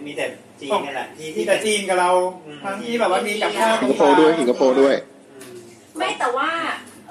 [0.08, 0.26] มีแต่
[0.60, 2.12] จีนเนี่ยแหละที่ที่แต่จีนกับเรา
[2.46, 4.96] อืม ทั้งที่แบบว่ามีกับข้าวสิงคโปร์ด้วยสิงคโปร์ด้วย
[5.32, 5.52] อืม
[5.98, 6.50] ไม่แต่ว่า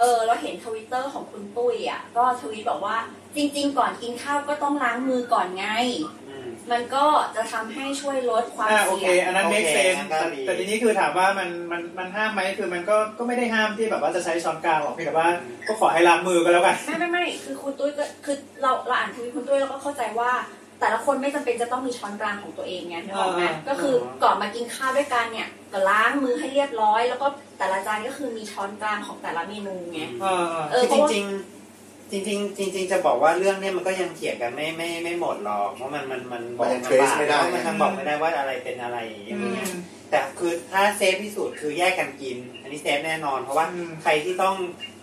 [0.03, 2.97] เออเราเห็นทวิตเตอร์ของคุณตุ้ยอะก็ทวีตบอกว่า
[3.37, 5.67] จริง ๆ ก่อนกินข้าวก็ต้องล้างมือก่อนไง
[6.29, 7.05] อืมมันก็
[7.37, 15.29] จะทำให้ช่วยลดความอ่าโอเสี่เค ยง อันนั้นโอ make เค sense งั้นก็แต่ดี แต่ทีนี้คือถามว่ามันมันมันห้ามไหมคือมันก็ก็ไม่ได้ห้ามที่แบบว่าจะใช้ช้อนกลางหรอกเพียงแต่ว่า
[15.69, 20.31] ก็ขอให้ล้างมือก็แล้วกัน ไม่ไม่ไม่คือคุณตุ้ยก็คือเราเราอ่านทวิตคุณตุ้ยแล้วก็เข้าใจว่า
[20.83, 27.27] แต่ละคนไม่จำเป็นจะต้องมีช้อนกลางของตัวเองไงนึกออกไหมอ่าก็คือก่อนมากินข้าวด้วยกันเนี่ยก็ล้างมือให้เรียบร้อย แล้วก็
[27.59, 39.73] แต่ละจานก็คือมีช้อนกลางของแต่ละเมนูไงเออเออเออคือเพจราะว่าริงๆจริงๆจริงๆจะบอกว่าเรื่องเนี้ยมันก็ยังเถียงกันไม่ไม่ไม่หมดหรอกเพราะมันมันมันบอกมันยัง trace ไม่ได้มันยังบอกไม่ได้ว่าอะไรเป็นอะไรอย่างเงี้อืยม
[40.11, 44.57] แต่คือถ้า safe ที่สุดคือแยกกันกิน อันนี้ safe แน่นอน เพราะว่าอืมใครที่ต้อง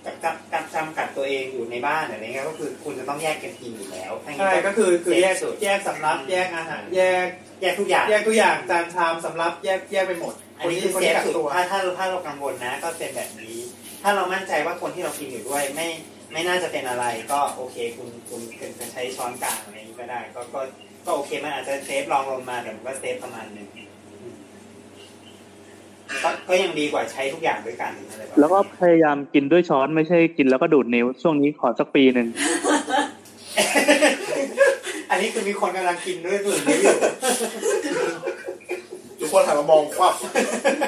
[0.05, 7.27] กับกับกับจำกัดตัวเองอยู่ในบ้านอะไรเงี้ยก็คือคุณจะต้องแยกกันกินอยู่แล้วถ้างั้นใช่ก็คือคือแยก safe สุดแยกสำรับแยกอาหารแยก
[7.61, 13.57] แยกทุกอย่างแยกทุกอย่างจานชามสำรับแยกแยกไปหมดอันนี้คือคนเซที่ฟกักสุดตัวถ้าถ้าถ้าเรากังวลนะ ก็เป็นแบบนี้
[14.03, 15.87] ถ้าเรามั่นใจว่าคนที่เรากินอยู่ด้วยไม่
[16.33, 20.61] ไม่น่าจะเป็นอะไรก็โอเคคุณคุณคุณใช้ช้อนกลางอะไรอย่างนี้ก็ได้ ก็ก็
[21.05, 23.88] ก็โอเคมันอาจจะเซฟรองลงมาแต่มันก็เซฟประมาณหนึงอืม
[26.23, 32.27] ก็ก็ยังดีกว่าใช้ทุกอย่างด้วยกันอะไรแบบนี้แล้วก็พยายามกินด้วยช้อนไม่ใช่กินแล้วก็ดูดนิ้ว ช่วงนี้ขอสักปีหนึ่ง
[35.09, 36.95] อันนี้คือมีคนกำลังกินด้วยส่วนนี้อยู่
[39.19, 40.13] ทุกคนหันมามองควับ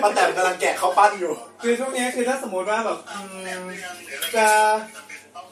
[0.01, 3.19] ป้าแตมกำลังแกะข้าวปั้นอยู่ คือช่วงนี้คือถ้าสมมติว่าแบบอื
[3.61, 3.63] ม
[4.35, 4.47] จะ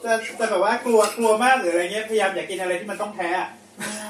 [0.04, 4.09] จะจะแบบว่ากลัวกลัวมากหรืออะไรเงี้ยพยายามอย่ากินอะไรที่มันต้องแพ้อะแล้วแย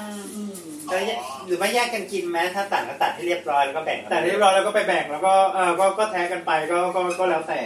[1.45, 7.61] หรือไม่แยกกันกินไหมถ้าตัดก็ตัดให้เรียบร้อยแล้วก็แบ่งกันแต่เรียบร้อยแล้วก็ไปแบ่งแล้วก็เออก็ก็แทะกันไปก็ก็ก็แล้วแต่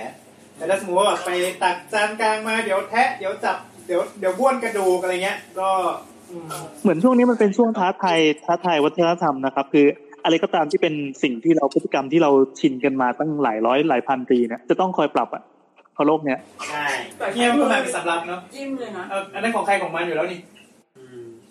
[0.57, 1.29] แต่ถ้าสมมติว่าแบบไป
[1.63, 3.57] ตักจานกลางมาเดี๋ยวแทะเดี๋ยวจับ
[3.87, 5.69] เดี๋ยวเดี๋ยวบ้วนกระดูกอะไรเงี้ย ก็
[6.29, 6.45] อืม
[6.81, 9.85] เหมือนช่วงนี้มันเป็นช่วงท้าทายท้าทายวัฒนธรรมนะครับ คือ
[10.23, 15.43] อะไรก็ตามที่เป็นสิ่งที่เราพฤติกรรมที่เราชินกันมาตั้งหลายร้อยหลายพันปีเนี่ยจะต้องคอยปรับอะ
[15.93, 16.85] เพราะโลกเนี้ยใช่
[17.35, 20.39] เนี่ยมันก็มาเป็นสำรับเนาะจิ้มเลยนะเอออันนั้นของใครของมันอยู่แล้วนี่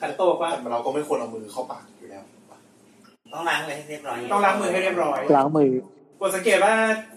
[0.05, 2.23] อืมขันโตกว่าแต่เราก็ไม่ควรเอามือเข้าปากอยู่แล้ว
[3.35, 5.71] ต้องล้างเลยให้เรียบร้อยต้องล้างมือให้เรียบร้อยล้างมือ
[6.21, 6.73] กดสังเกตว่า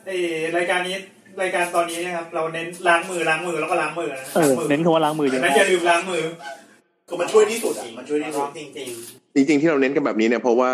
[0.06, 0.12] ไอ
[0.58, 0.96] รายการนี้
[1.42, 6.24] รายการตอนนี้เนะครับ เราเน้นล้างมือล้างมือแล้วก็ล้างมือนะเออล้างมือเน้นคำว่าล้างมือเยดัอะงนั้นอย่าลืมล้างมือ
[7.10, 8.60] คือมันช่วยที่สุดอะมันช่วยที่ร้สุอดงจ
[9.40, 10.72] ริงจริง ๆ ที่เราเน้นกันแบบนี้เนี่ยเพราะว่า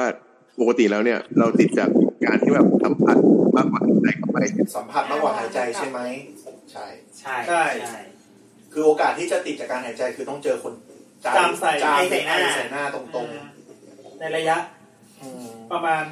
[0.62, 1.90] ปกติแล้วเนี่ยเราติดจาก
[2.26, 3.18] การที่แบบสัมผัส
[3.58, 4.38] มากกว่าใส่เข้าไป
[4.76, 6.00] สัมผัสมากกว่าหายใจใช่ไหม
[6.72, 8.02] ใช่ๆใช่ใช่ใช่
[8.74, 10.74] คือโอกาสที่จะติดจากการหายใจคือต้องเจอคน
[11.26, 13.28] จามใส่จามไอ้ใส่หน้าไอ้ใส่หน้าตรง
[14.20, 16.04] ในระยะๆอืมประมาณ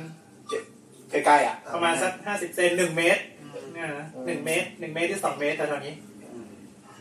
[1.11, 5.93] ใกล้ๆอะ ประมาณสักห้าสิบเซนหนึ่งเมตรอืมเนี่ยนะหนึ่งเมตรหนึ่งเมตรที่สองเมตรแต่ตอนนี้
[6.33, 6.47] อืม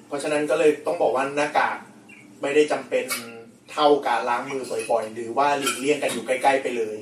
[0.06, 1.76] เพราะฉะนั้นก็เลยต้องบอกว่าหน้ากาก
[2.42, 3.06] ไม่ได้จำเป็น
[3.72, 6.96] เท่าการล้างมือบ่อยๆหรือว่าหลีกเลี่ยงกันอยู่ใกล้ๆไปเลย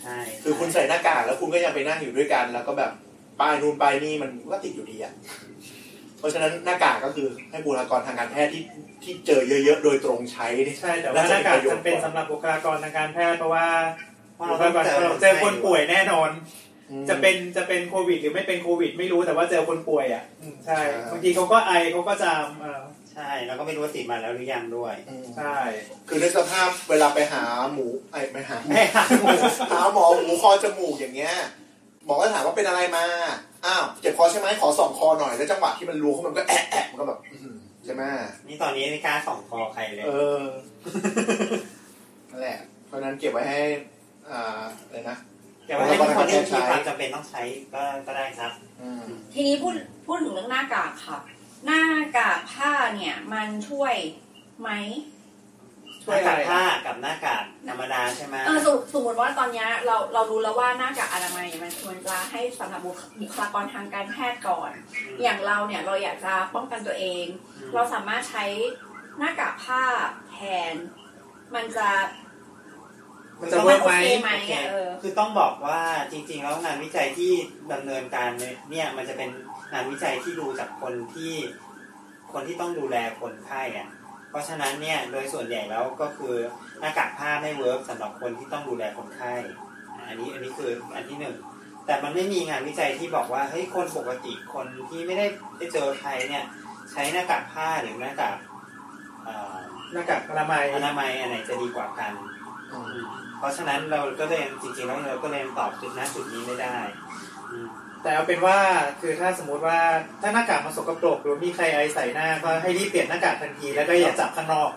[0.00, 2.92] ใช่ คือคุณใส่หน้ากากแล้วคุณก็ยังไปนั่งอยู่ด้วยกัน แล้วก็แบบ
[3.40, 5.12] ป้ายนู่นป้ายนี่มันก็ติดอยู่ดีอะ
[6.22, 8.62] เพราะฉะนั้นหน้ากากก็คือให้บุคลากรทางการแพทย์ที่
[9.02, 13.66] ที่เจอเยอะๆ โดยตรงใช้เนี่ยใช่แต่ว่าหน้ากากจำเป็นสำหรับบุคลากรทางการแพทย์เพราะว่า
[14.34, 16.30] เพราะบุเราคต้ลาองกรเจอเราเจอคนป่วยแน่นอน
[16.90, 22.82] อืมจะเป็นจะเป็นโควิด หรือไม่เป็นโควิด ไม่รู้แต่ว่าเจอคนป่วยอะอืมใช่ใช่บางทีเขาก็ไอเขาก็จามเออ
[23.12, 25.56] ใช่แล้วก็ไม่รู้ว่าติดมาแล้วหรือยังด้วยอืมใช่
[26.08, 29.26] คือในสภาพเวลาไปหาหมูไอ้ไม่หาหมูไม่หาหมู
[29.72, 31.34] หาหมอหูคอจมูกอย่างเงี้ย
[32.04, 33.04] หมอก็ถามว่าเป็นอะไรมา
[33.66, 38.02] อ้าวเจ็บคอใช่ไหมขอส่องคอหน่อยแล้วจังหวะที่มันรู้เขามันก็แอะแอะมันก็แบบอื้อหือใช่ไหม
[38.48, 40.42] นี่ตอนนี้ไม่กล้าส่องคอใครเลยเออ
[42.30, 43.60] นั่นแหละ เพราะฉะนั้นเก็บไว้ให้
[44.30, 45.16] อ่าอะไรนะ
[45.66, 47.42] แต่ว่าให้ทุกคนที่มีความจำเป็นต้องใช้
[47.74, 49.74] ก็ก็ได้ครับอืมทีนี้พูด
[50.06, 51.18] พูดถึงเรื่องหน้ากากค่ะ
[51.66, 51.82] หน้า
[52.18, 53.94] กากผ้าเนี่ย มันช่วย
[54.60, 54.70] ไหม
[56.04, 62.80] ช่วยหน้าอะไรกากผ้ากับหน้ากากธรรมดาใช่ไหมเออสมสมมติว่าตอนเนี้ยเราเรารู้แล้วว่าหน้ากากอนามัยมันควรจะให้สำหรับ
[63.20, 64.70] บุคลากรทางการแพทย์ก่อน
[65.22, 67.24] อย่างเราเนี่ยเราอยากจะป้องกันตัวเอง
[67.74, 68.44] เราสามารถใช้
[69.18, 69.82] หน้ากากผ้า
[70.32, 70.38] แท
[70.72, 70.74] น
[71.54, 71.88] มันจะ
[73.40, 75.80] มันจะเวิร์กไหมโอเคไหมโอเคอะเออคือต้องบอกว่า
[76.12, 77.32] จริง ๆ แล้วงานวิจัยที่
[77.72, 78.30] ดำเนินการ
[78.70, 79.30] เนี่ยมันจะเป็น
[79.72, 81.34] งานวิจัยที่ดูจากคนที่
[82.32, 83.88] คนที่ต้องดูแลคนไข้อะ
[84.32, 86.34] เพราะฉะนั้นเนี่ยโดยส่วนใหญ่แล้วก็คือ
[86.80, 89.34] หน้ากากผ้าไม่เวิร์กสำหรับคนที่ต้องดูแลคนไข้
[90.08, 91.36] อันนี้อันนี้คืออันที่หนึ่ง
[91.86, 95.26] แต่มันไม่มีงานวิจัยที่บอกว่าเฮ้ยคนปกติคนที่ไม่ได้
[95.58, 96.44] ได้เจอใครเนี่ย
[96.92, 98.36] ใช้หน้ากากผ้าหรือหน้ากาก
[99.24, 99.54] เอ่อ
[99.92, 102.12] หน้ากากอนามัยอนามัยอันไหนจะดีกว่ากัน
[103.38, 106.76] เพราะฉะนั้นเราก็เลยจริงๆแล้วเราก็เลยตอบจุดนั้นจุดนี้ไม่ได้
[107.50, 107.68] อืม
[108.02, 108.58] แต่เอาเป็นว่า
[109.00, 109.78] คือถ้าสมมุติว่า
[110.22, 114.70] ถ้าหน้ากากมันสกปรกหรือมีใครไอใส่หน้าก็ให้รีบเปลี่ยนหน้ากากทันทีแล้วก็อย่าจับข้างนอก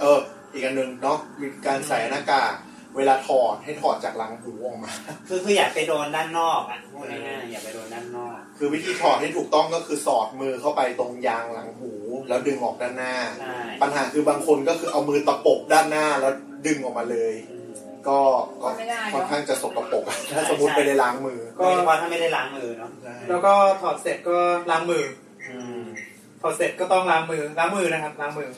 [0.00, 0.18] เออ
[0.52, 2.54] อีกอันหนึ่งเนาะมีการใส่หน้ากาก
[2.96, 4.92] เวลาถอดให้ถอดจากหลังหูออกมา
[5.28, 11.92] คือคืออย่าไปโดนด้านนอกอะพูดง่ายๆอย่าไปโดนด้านนอก คือวิธีถอดให้ถูกต้องก็คือสอดมือเข้าไปตรงยางหลังหู
[12.28, 16.32] แล้วดึงออกด้านหน้าใช่ปัญหาคือบางคนก็คือเอามือตะปบด้านหน้าแล้ว
[16.66, 17.53] ดึงออกมาเลยอืม
[18.08, 18.18] ก็
[18.62, 22.90] ก็ไม่ได้เนอะค่อนข้างจะสกปรกอะถ้าสมมติไปได้ล้างมือโดยเฉพาะถ้าไม่ได้ล้างมือเนาะ
[23.28, 24.36] แล้วก็ถอดเสร็จก็
[24.70, 25.04] ล้างมือ
[25.50, 25.82] อืม
[26.40, 28.48] ถอดเสร็จก็ต้องล้างมือล้างมือนะครับ ล้างมือ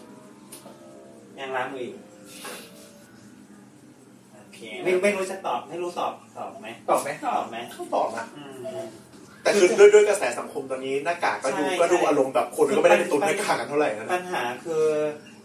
[1.38, 1.98] ยังล้างมืออยู่
[4.34, 8.86] โอเคไม่รู้ไม่รู้จะตอบไม่รู้ตอบตอบไหมตอบไหมตอบไหมต้องตอบนะอืม
[9.42, 14.84] แต่คือด้วยด้วยกระแสสังคมตอนนี้หน้ากากก็ดูใช่ก็ดูใช่อารมณ์แบบคนก็ไม่ได้ไปตุนหน้ากากกันเท่าไหร่นะปัญหาคือ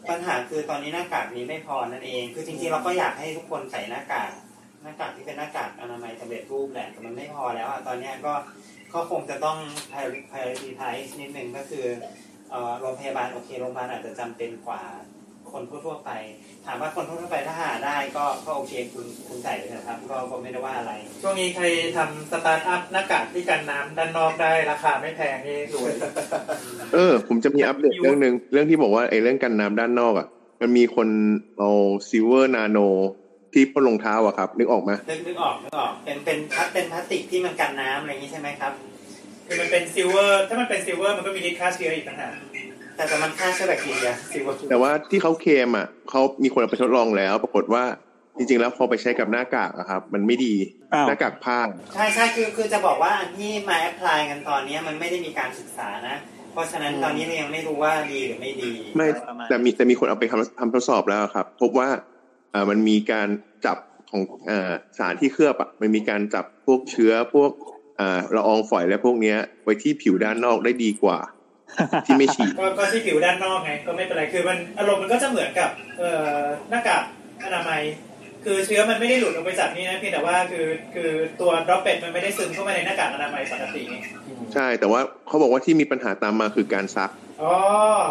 [0.10, 4.32] ปัญหาคือตอนนี้หน้ากากนี้ไม่พอนั่นเอง คือจริงๆเราก็อยากให้ทุกคนใส่หน้ากาก
[4.84, 8.34] หน้ากากที่เป็นหน้ากากอนามัยสำเร็จรูปแหละแต่มันไม่พอแล้วอะตอนเนี้ยก็
[8.94, 9.58] ก็คงจะต้อง
[9.92, 11.86] prioritize นิดนึงก็คือ
[12.50, 14.82] เอ่อโรงพยาบาลโอเคโรงพยาบาลอาจจะจำเป็นกว่า
[15.54, 16.12] คนทั่วๆไป
[16.66, 21.64] ถามว่าคนทั่วๆไปถ้าหาได้ก็ก็โอเคคุณคุณใส่เลยนะครับ ก็ก็ไม่ได้ว่าอะไร ช่วงนี้ใคร
[21.98, 25.94] ทำสตาร์ทอัพหน้ากากที่กันน้ำด้านนอกได้ราคาไม่แพงนี่รวย
[26.94, 30.28] เออ ผมจะมีอัปเดตเรื่องหนึ่งเรื่องที่บอกว่าไอ้เรื่องกันน้ำด้านนอกอะ
[30.62, 31.08] มันมีคน
[31.60, 31.72] เอา
[32.10, 32.80] silver nano
[33.54, 38.74] ที่พ่นรองเท้าอะครับ นึกออกไหมนึกนึกออกนึกออกเป็นเป็นพลาสเป็นพลาสติกที่มันกันน้ำอะไรอย่างนี้ใช่ไหมครับ
[39.48, 42.34] คือมันเป็น silver ถ้ามันเป็น silver มันก็มีฤทธิ์ฆ่าเชื้ออีกต่างหาก
[43.02, 47.84] แต่แต่มันฆ่าเชื้อแบคทีเรียซิวแต่ว่าที่เขาเคลมอะเขามีคนเอาไปทดลองแล้ว ปรากฏว่า
[48.38, 50.56] จริงๆ แล้วพอไปใช้กับหน้ากากอะครับ มันไม่ดี
[50.94, 51.60] อ้าวหน้ากากผ้า
[51.94, 56.16] ใช่ใช่คือคือจะบอกว่าอันที่มาแอพพลายกันตอนนี้มันไม่ได้มีการศึกษานะ
[56.54, 61.90] เพราะฉะนั้นตอนนี้เรายังไม่รู้ว่าดีหรือไม่ดี ไม่ประมาณแต่มีแต่มีคนเอาไปทำทำทดสอบแล้วครับ พบว่า
[62.54, 63.28] อ่ามันมีการ
[63.66, 63.78] จับ
[64.10, 67.52] ของอ่าสารที่เคลือบอะมันมีการจับพวกเชื้อพวก
[68.00, 71.20] อ่าละอองฝอยและพวกเนี้ย ไว้ที่ผิวด้านนอกได้ดีกว่า
[72.06, 77.04] ที่ไม่ฉีดก็ก็ที่ผิวด้านนอกไงก็ไม่เป็นไรคือมันอารมณ์มันก็จะเหมือนกับเอ่อหน้ากาก
[77.46, 77.82] อนามัย
[78.46, 83.96] คือเชื้อมันไม่ได้หลุดออกไปจากนี่นะเพียงแต่ว่าคือคือตัว droplet มันไม่ได้ซึมเข้ามาในหน้ากากอนามัยปกติไง
[84.54, 87.10] ใช่แต่ว่าเขาบอกว่าที่มีปัญหาตามมาคือการซัก
[87.42, 87.54] อ๋อ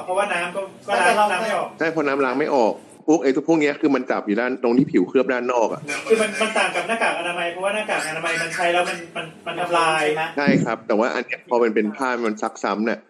[0.04, 2.74] เพราะว่าน้ำก็ก็ล้างล้างไม่ออกใช่เพราะน้ำล้างไม่ออก
[3.06, 12.98] พวกไอ้ตัวพวกเนี้ยคือมันจับอยู่ด้านตรงที่ผิวเคลือบด้านนอกอะคือมันมันต่างกับหน้ากากอนามัยเพราะว่าหน้ากากอนามัยมันใช้แล้วมันมันมันทำลายใช่ไหมใช่ครับ แต่ว่าอันเนี้ยพอมันเป็นผ้ามันซักซ้ำเนี่ย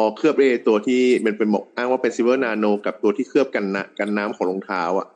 [0.00, 5.08] อเคลือบด้วยตัวที่มันเป็นบอกอ้างว่าเป็น silver nano กับตัวที่เคลือบกันนะกันน้ำของรองเท้า อะ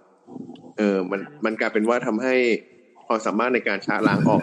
[0.79, 2.35] เออ มันมันกลายเป็นว่าทำให้
[3.07, 4.43] ความสามารถในการชะล้างออก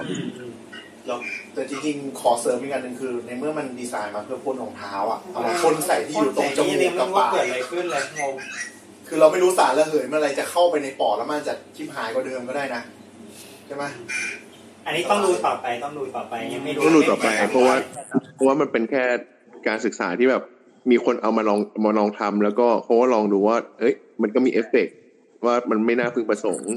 [1.07, 1.19] แล้ว
[1.53, 8.33] แต่จริงๆ ขอเสริมอีกอันหนึ่งคือ ในเมื่อมันดีไซน์มาเพื่อพ่นรองเท้าอะเอามาพ่นใส่ที่อยู่ตรงจมูกกับปาก แต่นี่กยักับงไม่รู้ปาว่าเกิดอะไรขึ้นเลยงง
[9.07, 12.81] คือเราไม่รู้สารระเหยเมื่อไรจะเข้าไปในปอดแล้วมันจะชิบหายกว่าเดิมก็ได้นะ
[13.65, 13.83] ใช่ไหม
[14.85, 17.75] อันนี้ต้องดูต่อไปต้องดูต่อไปยังไม่รู้ต้องดูต่อไป เพราะว่า
[18.35, 19.03] เพราะว่ามันเป็นแค่
[19.67, 20.43] การศึกษาที่แบบ
[20.91, 24.95] มีคนเอามาลองมาลองทำแล้วก็เขาก็ลองดูว่า เอ้ย มันก็มีเอฟเฟกต์
[25.45, 26.73] ว่ามันไม่น่าพึงประสงค์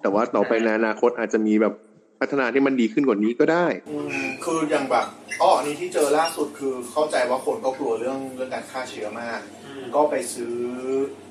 [0.00, 1.74] แต่ว่าต่อไปในอนาคตอาจจะมีแบบ
[2.20, 5.06] พัฒนาที่มันดีขึ้นกว่านี้ก็ได้ อืมคืออย่างแบบ
[5.40, 10.54] อ๋ออันนี้ที่เจอล่าสุดคือเข้าใจว่าคนก็กลัวเรื่องเรื่องการฆ่าเชื้อมากอืมก็ไปซื้อ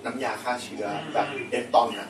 [0.06, 2.10] น้ำยาฆ่าเชื้อแบบเดนตอนอะ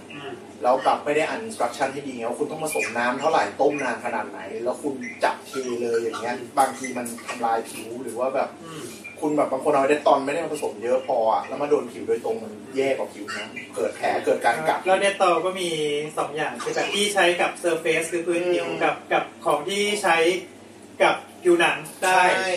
[0.64, 8.84] อืมแล้วกลับไม่ได้อ่าน instruction ให้ดีไงว่าคุณต้องผสมน้ำเท่าไหร่ต้มนานขนาดไหน แล้วคุณจับเทเลยอย่างเงี้ยบางทีมันทำลายผิวหรือว่าแบบอืม
[9.22, 15.70] คุณแบบบางคนเอาเดนตอนไม่ได้มาผสมเยอะพออะแล้วมาโดนผิวโดยตรงมันแย่กว่าผิวนะเกิดแผลเกิดการกัดแล้ว Dettol ก็มี
[16.18, 20.18] สองอย่างคือจากที่ใช้กับ surface คือพื้นผิวอืมกับกับของที่ใช้
[21.04, 22.54] กับผิวหนังได้ใช่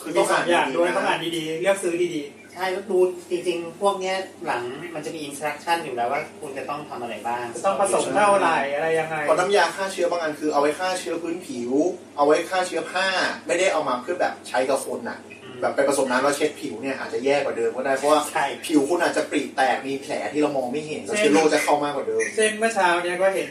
[0.00, 2.22] คือมีต้องอย่างด้วยต้องอ่านดีๆต้องอ่านนะดีๆเลือกซื้อดี
[2.54, 2.98] ใช่ดู
[3.30, 4.62] จริงๆ พวกเนี้ยหลัง
[4.94, 11.72] มันจะมี instruction อยู่แล้วว่าคุณจะต้องทำอะไรบ้างๆจะต้องผสมเท่าไหร่อะไรยังไงเพราะน้ำยาฆ่าเชื้อบางอันคือเอาไว้ฆ่าเชื้อพื้นผิว
[12.16, 13.06] เอาไว้ฆ่าเชื้อผ้า
[13.46, 15.18] ไม่ได้เอามาเพื่อแบบใช้กับคนน่ะ
[15.60, 23.48] แบบไปผสมน้ำแล้วเช็ดผิวเนี่ยอาจจะแย่กว่าเดิมก็ได้เพราะว่าใช่ ผิวคุณอาจจะปริแตกมีแผลที่เรามองไม่เห็นแล้วเช่นเชื้อโรคจะเข้ามากกว่าเดิม เช่นเมื่อเช้าเนี้ยก็เห็น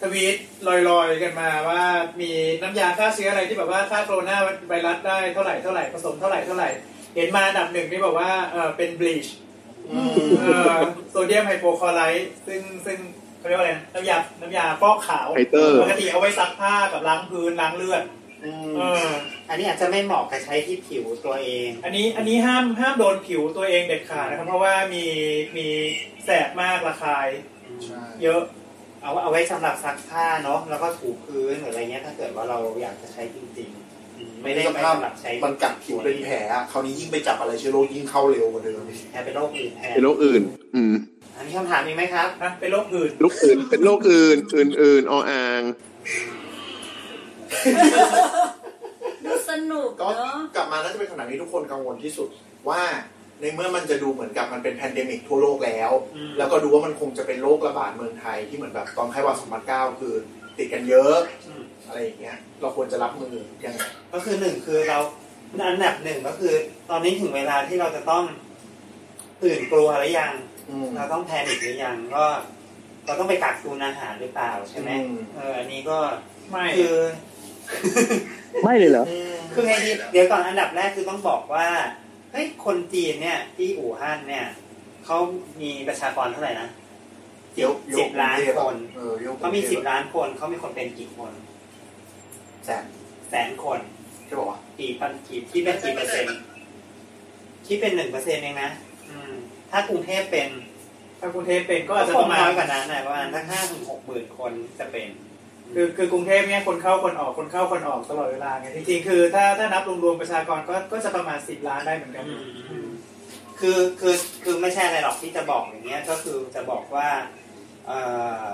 [0.00, 0.36] ทวีต
[0.88, 1.82] ลอยๆกันมาว่า
[2.20, 2.30] มี
[2.62, 4.36] น้ำยาฆ่าเชื้ออะไรที่แบบว่าฆ่าโคโรนา
[4.68, 6.70] ไวรัสได้เท่าไหร่เท่าไหร่ผสมเท่าไหร่เท่าไหร่
[7.18, 9.26] เห็นมาอันดับหนึ่งที่บอกว่าเออเป็นบลีช
[11.10, 12.98] โซเดียมไฮโปคลอไรด์ซึ่งซึ่ง
[13.38, 18.02] เขาเรียกว่าอะไรนะน้ำยาน้ำยาฟอกขาวไฮเตอร์ปกติเอาไว้ซักผ้ากับล้างพื้นล้างเลือด
[18.76, 19.08] เออ
[19.48, 25.04] อันนี้อาจจะไม่เหมาะกับใช้ที่ผิวตัวเอง อันนี้อันนี้ห้ามห้ามโดนผิวตัวเองเด็ดขาดนะครับเพราะว่ามี
[25.56, 25.68] มี
[26.24, 27.28] แสบมากระคาย
[27.84, 28.42] ใช่เยอะ
[29.02, 33.77] เอาเอาไว้สำหรับซักผ้าเนาะแล้วก็ถูพื้นหรืออะไรเงี้ยถ้าเกิดว่าเราอยากจะใช้จริงๆอืม
[34.42, 40.42] ไม่ได้สไม่ภาพสำหรับใช้มันกัดผิวเป็นแผลอะคราวนี้ยิ่งไปจับอะไรเชื้อโรคยิ่งเข้าเร็วกว่าเดิมแทนเป็นโรคอื่นแทนเป็นโรคอื่น
[40.74, 40.92] อืม
[41.36, 45.62] อันนี้คำถามมีกไหมครับนะเป็นโรคอื่นโรคอื่น เป็นโรคอื่น อื่นๆออ่าง
[49.24, 52.28] ดูสนุกก็เนาะกลับมาน่าจะเป็นขนาดที่ทุกคนกังวลที่สุด
[52.68, 52.80] ว่า
[53.40, 60.14] ในเมื่อมันจะดูเหมือนกับมันเป็น pandemic ทั่วโลกแล้วอืมแล้วก็ดูว่ามันคงจะเป็นโรคระบาดเมืองไทยที่เหมือนแบบตอนไข้หวัด2009คือ
[60.58, 61.16] ติดกันเยอะ
[61.88, 63.80] อืมอะไรอย่างเงี้ย เราควรจะรับมือยังไง
[64.12, 64.98] ก็คือหนึ่งคือเรา
[65.68, 66.52] อันดับหนึ่งก็คือ
[66.90, 68.24] ตอนนี้ถึงเวลาที่เราจะต้อง
[69.42, 70.32] ตื่นกลัวหรือยัง
[70.68, 72.24] อืมเราต้องแพนิคหรือยังก็
[73.06, 75.98] เราต้องไปกักตุนอาหารหรือเปล่าใช่ไหมอืมเอออันนี้ก็
[76.50, 76.96] ไม่คือ
[78.62, 79.04] ไม่เลยเหรอ
[79.54, 81.68] คือไงดีเดี๋ยวก่อนอันดับแรกคือต้องบอกว่า
[82.32, 84.46] เฮ้ยคนจีนเนี่ย ที่อู่ฮั่นเนี่ย
[85.04, 85.18] เขา
[85.60, 86.68] มีประชากรเท่าไหร่นะ
[87.54, 91.32] เดี๋ยวสิบล้านคนเออยวเขามีสิบล้านคนเขามีคนเป็นกี่คน
[92.68, 92.86] แสน
[93.30, 93.80] แสนคน
[94.26, 96.38] ใช่ป่าวะกี่ปันกี่ที่เป็นกี่เปอร์เซ็นต์
[97.66, 98.70] ที่เป็นหนึ่งเปอร์เซ็นต์เองนะ
[99.10, 99.32] อืม
[99.70, 100.48] ถ้ากรุงเทพเป็น
[101.20, 105.08] ถ้ากรุงเทพเป็นก็ก็อาอาจจจะจะปประระมามาณณกว่านั้นนะประมาณสักห้าถึงหกหมื่นคนจะเป็น
[105.74, 112.26] คือคือกรุงเทพเนี่ยคนเข้าคนออกคนเข้าคนออกตลอดเวลาไงจริงๆคือ ถ้าถ้านับรวมๆประชากรก็ก็จะประมาณสิบล้านได้เหมือนกัน
[113.60, 117.08] คือคือคือไม่ใช่อะไรหรอกที่จะบอกอย่างเงี้ย ก็คือจะบอกว่า
[117.86, 117.98] เอ่
[118.46, 118.48] อ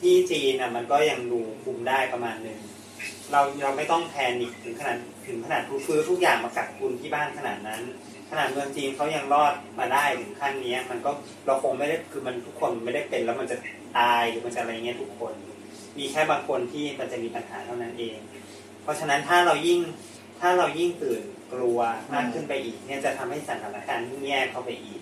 [0.00, 2.58] ที่จีนน่ะมันก็ยังดูคุมได้ประมาณหนึ่ง
[3.32, 7.82] เราเราไม่ต้องแพนิคถึงขนาดถึงขนาดซื้อทุกอย่างมากักตุนที่บ้านขนาดนั้น
[8.30, 11.10] ขนาดเมืองจีนเขายังรอดมาได้ถึงขั้นนี้มันก็
[11.46, 13.56] เราคงไม่ได้คือมันทุกคนไม่ได้เป็นแล้วมันจะ
[13.98, 15.32] ตายหรือมันจะอะไรเงี้ยทุกคน
[15.98, 18.18] มีแค่บางคนที่มันจะมีปัญหาเท่านั้นเอง
[18.82, 19.80] เพราะฉะนั้นถ้าเรายิ่ง
[20.40, 21.80] ถ้าเรายิ่งตื่นกลัว
[22.12, 25.00] มากขึ้นไปอีกเนี่ยจะทำให้สถานการณ์ยิ่งแย่เข้าไปอีก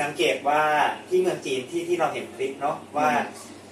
[0.00, 0.62] สังเกตว่า
[1.08, 3.08] ที่เมืองจีนที่ที่เราเห็นคลิปเนาะว่า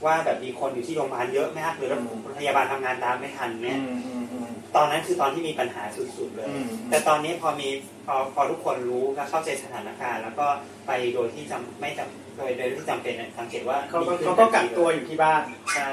[0.04, 2.00] ว่าแบบมีคนอยู่ที่โรงพยาบาลเยอะมากหรือแล้ว
[2.38, 7.68] พยาบาลทำงานตามไม่ทันเนี่ยอืมอืมอืมตอนนั้นคือตอนที่มีปัญหาสุดๆเลยอืมแต่ตอนนี้พอมี
[8.06, 10.46] พอพอทุกคนรู้และเข้าใจสถานการณ์ แล้วก็
[10.86, 15.42] ไปโดยที่จำไม่จำโดยโดยที่จำเป็นเนี่ยสังเกตว่าเขาก็ดีขึ้นเขาก็กักตัวอยู่ที่บ้าน
[15.74, 15.88] ใช่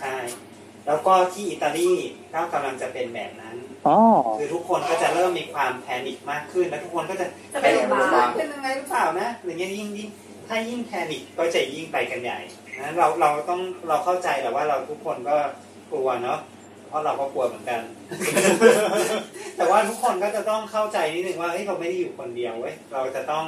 [0.00, 0.14] ใช่
[0.86, 1.90] แล้วก็ที่อิตาลี
[2.34, 3.98] ก็กำลังจะเป็นแบบนั้นอ๋อ
[4.38, 10.08] คือทุกคนก็จะเริ่มมีความแพนิคมากขึ้น แล้วทุกคนก็จะจะไปโรงพยาบาลเป็นยังไงหรือเปล่านะหรือเงี้ยยิ่งยิ่ง
[10.48, 12.40] ถ้ายิ่งแพนิคก็จะยิ่งไปกันใหญ่
[12.78, 15.36] นะเราเราต้องเราเข้าใจแหละว่าเราทุกคนก็
[15.90, 16.38] กลัวเนาะ
[16.88, 17.80] เพราะเราก็กลัวเหมือนกัน
[19.56, 23.44] แต่ว่าทุกคนก็จะต้องเข้าใจนิดนึงว่าเฮ้ยเราไม่ได้อยู่คนเดียวเว้ยเราจะต้อง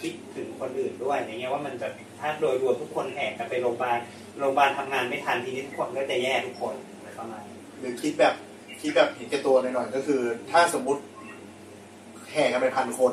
[0.00, 1.88] คิดถึงคนอื่นด้วยอย่างเงี้ยว่ามันจะ
[2.20, 3.98] ถ้าโดยรวมทุกคนแหกกันไปโรงพยาบาล
[4.38, 8.34] โรงพยาบาลทำงานไม่ทันทีนี้ทุกคนก็จะแย่ทุกคนอะไรประมาณนี้หรือคิดแบบ
[8.80, 11.02] คิดแบบเห็นแก่ตัวหน่อยๆก็คือ ถ้าสมมติ
[12.32, 13.12] แห่กันไปพันคน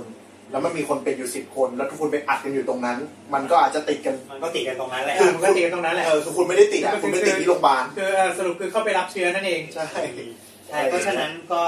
[0.52, 2.98] แล้วมันมีคนเป็นอยู่สิบคน แล้วทุกคนไปอัดกันอยู่ตรงนั้น
[3.34, 9.86] มันก็อาจจะติดกันมันก็ติดกันตรงนั้นแหละคือมันก็ติดกันตรงนั้นแหละเออคือคุณไม่ได้ติดอะคุณไม่ติดที่โรงพยาบาลคือเอ่อสรุปคือเข้าไปรับเชื้อนั่นเองใช่
[10.68, 11.62] ใช่เพราะฉะนั้นก็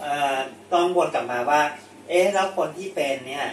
[0.00, 0.36] เอ่อ
[0.72, 1.60] ต้องวนกลับมาว่า
[2.08, 3.46] เอ๊ะแล้วคนที่เป็นเนี่ย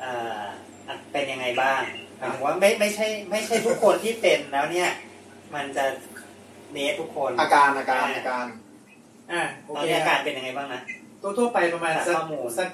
[0.00, 0.40] เอ่อ
[0.88, 1.80] อะเป็นยังไงบ้าง
[2.18, 4.88] หมายถึงว่าไม่ไม่ใช่ ไม่ใช่ทุกคนที่เป็นแล้วเนี่ย
[5.54, 5.84] มันจะ
[6.72, 8.46] เนสทุกคนอาการอาการอาการ
[9.32, 10.80] อ่าโอตอนเคนี้อาการเป็นยังไงบ้างนะ
[11.22, 12.68] ตัวทั่วๆไปประมาณจากสักข้อมูลสัก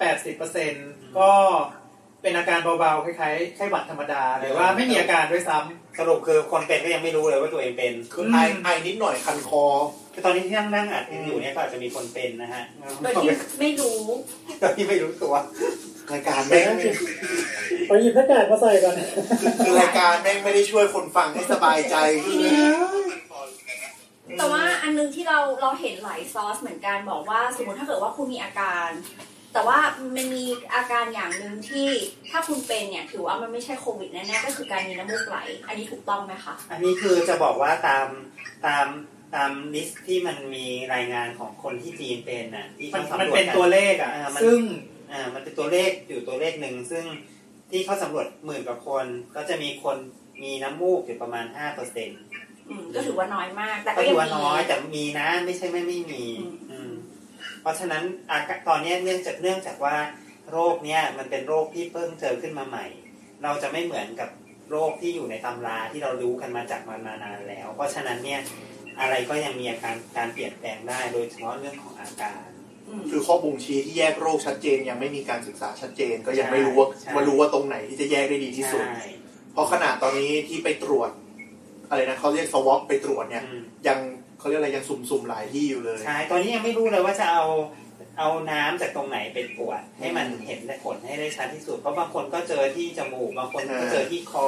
[0.00, 0.72] แปดสิบเปอร์เซ็น
[1.18, 1.30] ก็
[2.22, 9.64] เป็นอาการเบาๆคล้ายๆไข้หวัดธรรมดาหรือว่าไม่มีอาการด้วยซ้ำ สรุปคือคนเป็นก็ยังไม่รู้เลยว่าตัวเองเป็นคือไอไอนิดหน่อยคันคอ
[10.14, 12.64] คือตอนนี้ที่นั่งนั่งอัดกันอยู่เนี่ยก็อาจจะมีคนเป็นนะฮะ
[13.00, 13.98] โดยที่ไม่รู้
[14.60, 15.34] โดยที่ไม่รู้ตัว
[16.12, 16.66] รายการแม่ง
[17.88, 18.94] ขอหยิบหน้ากากมาใส่ก่อน
[19.64, 22.54] คือรายการแม่งไม่ได้ช่วยคนฟังให้สบายใจขึ้นเลย
[24.38, 28.88] แต่ว่าอันนึงที่เราเราเห็นหลายซอสเหมือนกันบอกว่า สมมติถ้าเกิดว่าคุณมีอาการ
[29.52, 29.78] แต่ว่า
[30.16, 31.88] มันมีอาการอย่างหนึ่งที่
[32.30, 38.06] ถ้าคุณเป็นเนี่ยถือว่ามันไม่ใช่โควิดแน่ๆก็คือการมีน้ำมูกไหล อันนี้ถูกต้องไหมคะ อันนี้คือจะบอกว่าตาม
[38.66, 38.86] ตาม
[39.34, 44.60] ตามลิสต์ที่มันมีรายงานของคนที่จีนเป็นน่ะที่มันเขามันสำรวจเป็นกันตัวเลขอะอ่ามันซึ่ง
[45.12, 47.04] อ่ามันเป็นตัวเลขอยู่ตัวเลขหนึ่งซึ่ง
[47.70, 49.04] ที่เขาสำรวจหมื่นกว่าคน
[49.36, 49.96] ก็จะมีคน
[50.42, 52.20] มีน้ำมูกอยู่ประมาณห้าเปอร์เซ็นต์
[52.68, 56.92] อืมก็ถือว่าน้อยมาก แต่ก็ก็ถืยังอว่ามีน้อยแต่มีนะไม่ใช่ไม่ไม่มี อืมอืม
[57.60, 59.96] เพราะฉะนั้นอาการตอนเนี้ยเนื่องจากเนื่องจากว่า
[60.50, 62.86] โรคเนี้ยมันเป็นโรคที่เพิ่งเจอขึ้นมาใหม่
[63.42, 64.30] เราจะไม่เหมือนกับ
[64.70, 68.40] โรคที่อยู่ในตำราที่เรารู้กันมาจากมันมานานแล้ว เพราะฉะนั้นเนี่ย
[69.00, 72.46] อะไรก็ยังมีอาการการเปลี่ยนแปลงได้โดยเฉพาะเรื่องของอาการ
[72.88, 79.06] อืมคือข้อบ่งชี้ที่แยกโรคชัดเจน ยังไม่มีการศึกษาชัดเจน ก็ยังไม่รู้ว่าใช่มารู้ว่าตรงไหนที่จะแยกได้ดีที่สุดใช่
[79.52, 81.10] เพราะขนาดตอนนี้ที่ไปตรวจ
[81.88, 83.98] อะไรนะเขาเรียกสวอปไปตรวจเนี่ยอืมยัง
[84.40, 87.44] เขาเรียกอะไรยังสุ่มๆหลายที่อยู่เลย ใช่ ตอนนี้ยังไม่รู้เลยว่าจะเอา
[88.18, 94.44] เอาน้ำจากตรงไหนไปตรวจให้มันเห็นผลให้ได้ชัดที่สุด เพราะบางคนก็เจอที่จมูก บางคนก็เจอที่คอ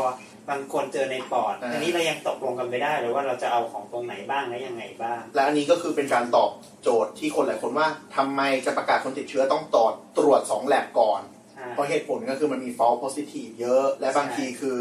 [0.51, 6.51] บางคนเจอในปอดอ่าทีนี้เรายังตกลงกันไม่ได้เลยว่าเราจะเอาของตรงไหนบ้างและยังไงบ้าง และอันนี้ก็คือเป็นการตอบ
[6.83, 11.21] โจทย์ที่คนหลายคนว่าทำไมจะประกาศคนติดเชื้อต้องตอดตรวจ2แลบก่อน
[11.53, 14.77] ใช่เพราะเหตุผลก็คือมันมี false positive เยอะ และบางใช่ทีคือ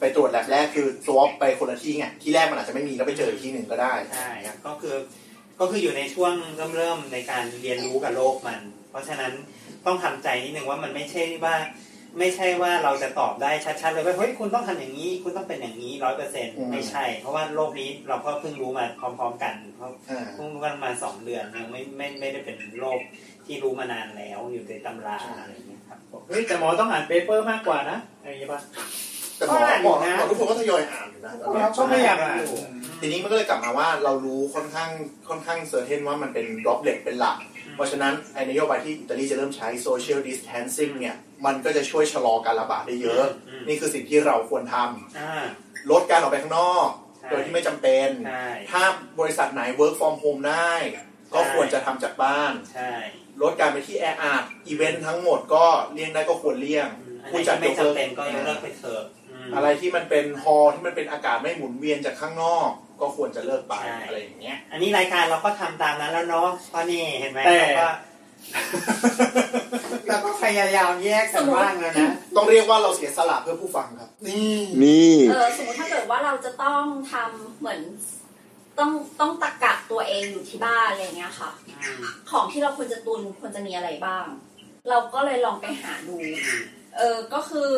[0.00, 4.96] ไปตรวจแลบแรกคือ swab ไปคนละที่ไงที่แรกมันอาจจะไม่มีแล้วไปเจออีกที่หนึ่งก็ได้ใช่ครับก็คือ
[5.60, 8.60] ก็คืออยู่ในช่วงเริ่มเริ่มในการเรียนรู้กับโลกมัน
[8.90, 9.32] เพราะฉะนั้น
[9.86, 11.56] ต้องทำใจนิดนึงว่ามันไม่ใช่ว่า
[12.18, 23.00] ไม่ใช่ว่าเราจะตอบได้ชัดๆเลยว่าเฮ้ยคุณต้องทำอย่างนี้ คุณต้องเป็นอย่างนี้ร้อยเปอร์เซ็นต์อืมไม่ใช่ เพราะว่าโรคนี้เราก็เพิ่งรู้มาพร้อม ๆ กันเพราะอ่าเพิ่งรู้กันมาสองเดือนยังไม่ไม่ไม่ได้เป็นโรค
[23.46, 28.60] ที่รู้มานานแล้วอยู่ในตำราอะไรอย่างเงี้ยครับเฮ้ยแต่หมอต้องอ่าน paper มากกว่านะอะไรอย่างเงี้ยป่ะ
[29.40, 31.32] แต่หมอก็อ่านหมออยู่นะหมอทุกคนก็ทยอยอ่านอยู่นะ
[31.78, 32.38] ก็พยายามอ่าน
[33.00, 34.90] ทีนี้มันก็เลยกลับมาว่าเรารู้ค่อนข้าง
[35.28, 37.36] ค่อนข้าง certain ว่ามันเป็น droplet เป็นหลัก
[37.74, 41.16] เพราะฉะนั้นไอ้นโยบายที่อิตาลีจะเริ่มใช้ social distancing เนี่ย
[41.46, 45.44] มันก็จะช่วยชะลอการระบาดได้เยอะอืมนี่คือสิ่งที่เราควรทำอ่า
[45.90, 46.88] ลดการออกไปข้างนอก
[47.18, 48.82] ใช่โดยที่ไม่จำเป็นใช่ถ้า
[49.20, 50.72] บริษัทไหน work from home ได้
[51.34, 52.92] ก็ใช่ควรจะทำจากบ้านใช่
[53.42, 59.02] ลดการไปที่แออัดอีเวนต์ทั้งหมดก็เลี่ยงได้ก็ควรเลี่ยงอืมอันไหนผู้จัดที่ไม่ยกเลิกจำเป็นก็ยกเลิกไปเถอะ
[59.40, 62.70] อืมอะไรที่มันเป็น hall ที่มันเป็นอากาศไม่หมุนเวียนจากข้างนอก
[63.00, 67.88] ก็ควรจะเลิกไปใช่อะไรอย่างเงี้ย อันนี้รายการเราก็ทำตามนั้นแล้วเนาะก็นี่เห็นไหมแต่เราก็
[70.08, 76.82] เราก็พยายามแยกกันบ้างแล้วนะ ต้องเรียกว่าเราเสียสละเพื่อผู้ฟังครับ นี่นี่เออสมมติถ้าเกิดว่าเราจะต้อง
[77.12, 77.80] ทำเหมือน
[78.78, 81.50] ต้องต้องตะกักตัวเองอยู่ที่บ้านอะไรเงี้ยค่ะ
[82.30, 84.26] ของที่เราควรจะตุนควรจะมีอะไรบ้าง
[84.88, 86.16] เราก็เลยลองไปหาดู
[86.98, 87.70] เออก็คือ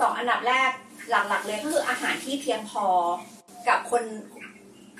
[0.00, 0.70] สองอันดับแรก
[1.10, 2.86] หลักๆเลยก็คืออาหารที่เพียงพอ
[3.68, 4.04] กับคน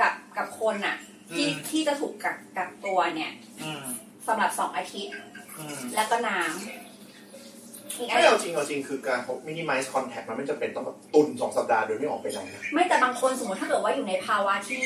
[0.01, 0.97] กับกับคนอะ
[1.35, 3.33] ที่อืมที่จะถูกกักกักตัวเนี่ย
[3.63, 3.83] อืม
[4.27, 5.15] สำหรับสองอาทิตย์
[5.59, 14.85] อืมแล้วก็น้ำอีกอันไม่เอาจริงเอาจริงคือการเขา minimize contact มันไม่จำเป็นต้องแบบตุนสองสัปดาห์โดยไม่ออกไปไหนนะไม่แต่บางคนสมมติถ้าเกิดว่าอยู่ในภาวะที่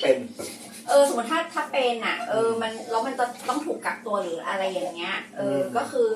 [0.00, 0.16] เป็น
[0.88, 6.08] เออสมมติถ้าถ้าเป็นอะ เออมันแล้วมันจะต้องถูกกักตัวหรืออะไรอย่างเงี้ย เออมก็คือ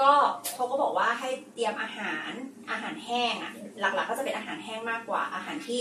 [0.00, 0.10] ก็
[0.54, 2.30] เขาก็บอกว่าให้เตรียมอาหาร
[2.70, 5.80] อาหารแห้งอะ หลักๆ ก็จะเป็นอาหารแห้งมากกว่าอาหารที่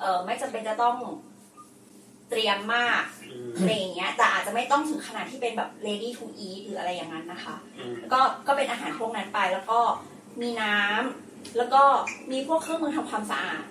[0.00, 0.96] เออไม่จำเป็นจะต้อง
[2.30, 3.02] เตรียมมาก
[3.56, 7.56] อะไรอย่างเงี้ย แต่อาจจะไม่ต้องถึงขนาดที่เป็นแบบ ready to eat หรืออะไรอย่างนั้นนะคะ
[8.12, 9.80] ก็ก็เป็นอาหารพวกนั้นไปแล้วก็
[10.42, 11.82] มีน้ำแล้วก็
[12.30, 13.64] มีพวกเครื่องมือทำความสะอาด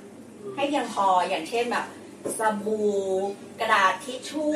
[0.55, 1.85] ให้เพียงพออย่างเช่นแบบ
[2.37, 2.93] สบู่
[3.59, 4.55] กระดาษทิชชู่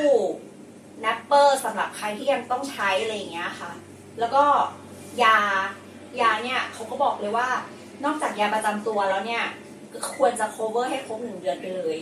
[1.00, 3.72] แนปเปอร์สำหรับใครที่ยังต้องใช้อะไรอย่างเงี้ยค่ะ
[4.18, 4.44] แล้วก็
[5.22, 5.36] ยา
[6.20, 7.48] ยาเนี่ยเขาก็บอกเลยว่า
[8.04, 9.44] นอกจากยาประจำตัวแล้วเนี่ย
[10.16, 11.96] ควรจะ cover ให้ครบหนึ่งเดือนไปเลย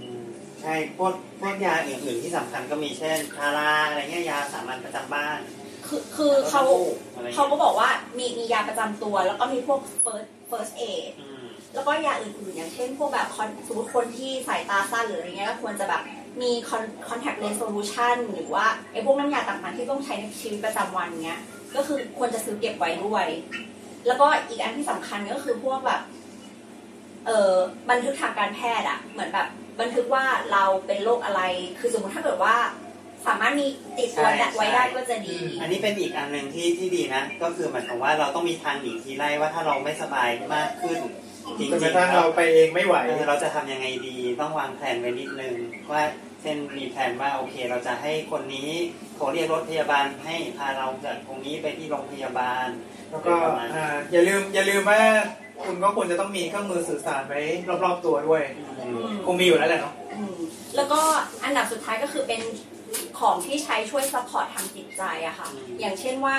[0.00, 0.24] อืม
[0.60, 5.38] ใช่พวกพวกยาอื่นๆที่สำคัญก็มีเช่นพาราอะไรเงี้ยยาสามัญประจำบ้าน
[5.86, 6.62] คือคือเขา
[7.14, 11.44] อะไรเขาก็บอกว่ามีมียาประจำตัว แล้วก็มีพวก first first aid อืม
[11.74, 16.02] แล้วก็ยาอื่นๆ อย่างเช่น พวกแบบ con- สมมติคนที่สายตาสั้นหรืออะไรเงี้ยก็ควรจะแบบ
[16.42, 21.40] มี con- contact lens solution หรือว่าไอ้พวกน้ำยาต่างๆที่ต้องใช้ในชีวิตประจำวันเงี้ย
[21.76, 23.26] ก็คือควรจะซื้อเก็บไว้ด้วย
[24.06, 26.00] แล้วก็อีกอันที่สำคัญก็คือพวกแบบ
[27.26, 27.54] เอ่อ
[27.90, 29.48] บันทึกทางการแพทย์อะเหมือนแบบ
[29.80, 31.42] บันทึกว่าเราเป็นโรคอะไร
[31.80, 32.56] คือสมมติถ้าเกิดว่า
[33.26, 33.66] สามารถมี
[33.98, 41.00] ติดตัวใช่ไว้ได้ก็จะดี อันนี้เป็นอีกอันหนึ่งที่ที่ดีนะ ก็คือหมายความว่าเราต้องมีทางหนีทีไล่ว่าถ้าเราไม่สบายมากขึ้น
[41.58, 45.54] จริงจนกระๆทั่งเราไปเองไม่ไหวเออเราจะทำยังไงดีต้องวางแผนไว้นิดนึง
[45.92, 46.02] ว่า
[46.42, 48.70] เช่นมีแผนว่าโอเค เราจะให้คนนี้
[49.14, 52.66] โทรเรียกรถพยาบาลให้พาเราจากตรงนี้ไปที่โรงพยาบาล
[53.10, 53.34] แล้วก็
[53.74, 55.00] อ่าอย่าลืมอย่าลืมว่า
[55.64, 57.40] คุณก็ควรจะต้องมีเครื่องมือสื่อสารไว้
[57.84, 58.42] รอบๆตัวด้วย
[58.80, 60.36] อืมคงมีอยู่แล้วแหละเนาะอืม
[60.76, 61.00] แล้วก็
[61.44, 62.40] อันดับสุดท้ายก็คือเป็น
[63.18, 65.48] ของที่ใช้ช่วย support ทางจิตใจอะค่ะ
[65.80, 66.38] อย่างเช่นว่า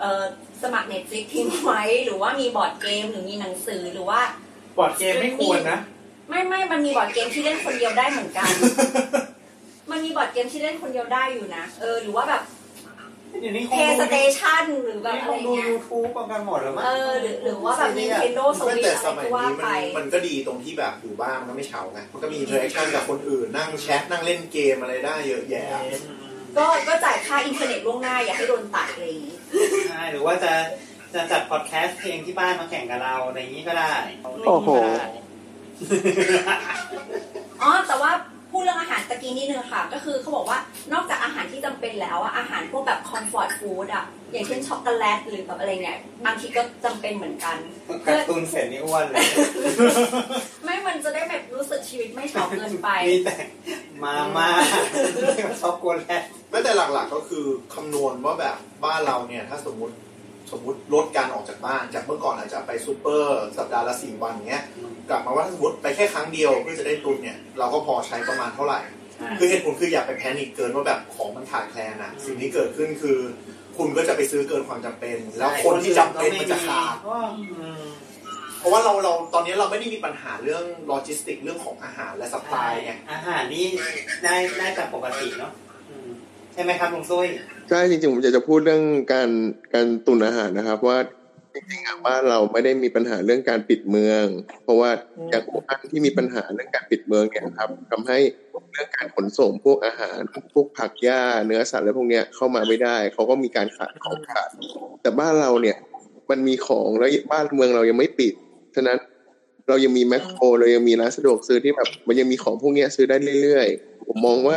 [0.00, 0.22] เอ่อ
[0.62, 4.20] สมัคร Netflix ทิ้งไว้ หรือว่ามีบอร์ดเกมหรือมีหนังสือหรือว่า
[4.78, 5.78] บอร์ดเกมไม่ควรนะ
[6.30, 8.50] ไม่ไม่มันมีบอร์ดเกมที่เล่นคนเดียวได้เหมือนกัน
[9.90, 12.42] มันมีบอร์ดเกมที่เล่นคนเดียวได้อยู่นะ เออ หรือว่าแบบ
[13.40, 25.66] เดี๋ยวนี้คเพงย์ดูสเตชันหรือแบบนี่อะคไรงดูเงี้ย ยูทูบกันหมดแล้วมั้ง เออหรือหรือว่าแบบ Nintendo ไม่ Switch แต่อะไรสมัยก็ว่านี้ไป มันมันก็ดีตรงที่แบบอยู่บ้านมันก็ไม่เฉาไงมันก็มีอินเทอร์แอคชั่นกับคนอื่นนั่งแชทนั่งเล่นเกมอะไรได้เยอะแยะ
[26.58, 29.36] ก็ก็จ่ายค่าอินเทอร์เน็ตล่วงหน้าอย่าให้โดนตัดอะไรอย่างงี้
[29.88, 30.52] ใช่หรือว่าจะ
[31.14, 33.92] จะจัดพอดแคสต์เองที่บ้านมาแข่งกับเราอะไรอย่างนี้ก็ได้
[34.46, 34.68] โอ้โห
[37.62, 38.12] อ๋อแต่ว่า
[38.50, 40.58] พูดเรื่องอาหารตะกี้นิดนึงค่ะ ก็คือเขาบอกว่า
[40.92, 47.56] นอกจากอาหารที่จำเป็นแล้วอะอาหารพวกแบบ comfort food อะอย่างเช่นช็อกโกแลตหรือแบบอะไรเนี่ยบางทีก็จำเป็นเหมือนกัน
[48.06, 49.24] กักตัวเสร็จนี่อ้วนเลย
[50.64, 53.36] ไม่มันจะได้แบบรู้สึกชีวิตไม่เฉาเกินไปมีแต่
[54.02, 54.48] มาม่า
[55.62, 59.94] ช็อกโกแลตไม่แต่หลักๆก็คือคำนวณว่าแบบบ้านเราเนี่ยถ้าสมมติ
[60.52, 64.64] สมมติลดการออกจากบ้านจากเมื่อก่อนอาจจะไปซูเปอร์สัปดาห์ละสี่วันเงี้ย
[65.10, 68.80] กลับมาว่าถ้าสมมติไปแค่ครั้งเดียวเพื่อจะได้ตุนเนี่ยเราก็พอใช้ประมาณเท่าไหร่
[69.38, 73.18] คือเหตุผลคืออย่าไป panic เกินว่าแบบของมันขาดแคลนอะสิ่งที่เกิดขึ้นคือ
[73.76, 76.96] คุณก็จะไปซื้อเกินความจำเป็น แล้วคนที่จำเป็นมันจะขาด
[78.58, 83.66] เพราะว่าเราเราตอนนี้เราไม่ได้มีปัญหาเรื่องโลจิสติกเรื่องของอาหารและสปายไงอาหารนี่
[84.24, 85.69] ได้ได้จากปกติเนาะอืม
[86.54, 87.26] ใช่ไหมครับลุงซุ้ย
[87.68, 88.82] ใช่จริงๆผมอยากจะพูดเรื่อง
[89.12, 89.30] การ
[89.74, 90.98] การตุนอาหารนะครับ ว่า
[91.54, 94.24] จริงๆอะบ้านเราไม่ได้มีปัญหาเรื่องการปิดเมือง
[94.64, 94.90] เพราะว่า
[95.30, 98.18] อย่างอู่ฮั่นที่มีปัญหาเรื่องการปิดเมืองเนี่ยครับทำให้
[98.72, 100.18] เรื่องการขนส่งพวกอาหาร
[100.54, 104.48] พวกผักหญ้าเนื้อสัตว์อะไรพวกเนี้ยเข้ามาไม่ได้เขาก็มีการขาดของขาด
[105.02, 105.76] แต่บ้านเราเนี่ย
[106.30, 108.34] มันมีของแล้วบ้านเมืองเรายังไม่ปิด
[108.74, 108.98] ฉะนั้น
[109.70, 114.56] เรายังมีแมคโครเรายังมีร้านสะดวกซื้อที่แบบมันยังมีของพวกเนี้ยซื้อได้เรื่อยๆ ผมมองว่า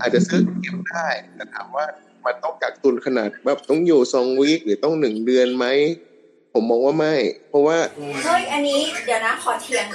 [0.00, 1.86] อาจจะซื้อเก็บได้แต่ถามว่า
[2.26, 5.66] มันต้องกักตุนขนาดแบบต้องอยู่สองวีคหรือต้องหนึ่งเดือนไหม
[6.54, 7.14] ผมมองว่าไม่
[7.48, 7.78] เพราะว่า
[8.24, 9.86] เฮ้ยอันนี้เดี๋ยวนะขอเถียง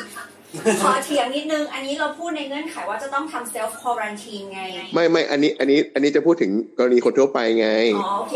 [0.84, 4.62] ขอเถียงนิดนึง อันนี้เราพูดในเงื่อนไขว่าจะต้องทำเซลฟ์ควอรันทีนไง
[4.93, 8.36] ไม่ไม่อันนี้อันนี้อันนี้จะพูดถึงกรณีคนทั่วไปไง อ๋อโอเค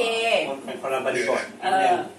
[0.65, 2.18] เป็นคนละบริบทเอออ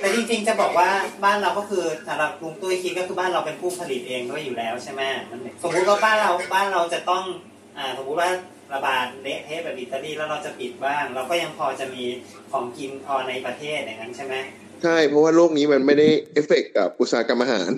[0.00, 0.88] แต่จริงๆจะบอกว่า
[1.24, 7.22] บ้านเราก็คือสำหรับลุงตุ้ยคิดก็คือบ้านเราเป็นผู้ผลิตเองด้วยอยู่แล้วใช่ไหมมันสมมุติว่าบ้านเราบ้านเราจะต้อง
[7.76, 8.30] อ่าสมมุติว่า
[8.74, 12.04] ระบาดเละเทะแบบอิตาลีแล้วเราจะปิดบ้าง เราก็ยังพอจะมี
[12.52, 14.34] ของกินพอในประเทศอย่างนั้นใช่ไหม
[14.82, 17.70] ใช่เพราะว่าโรคนี้มันไม่ได้เอฟเฟกต์กับอุตสาหกรรมอาหาร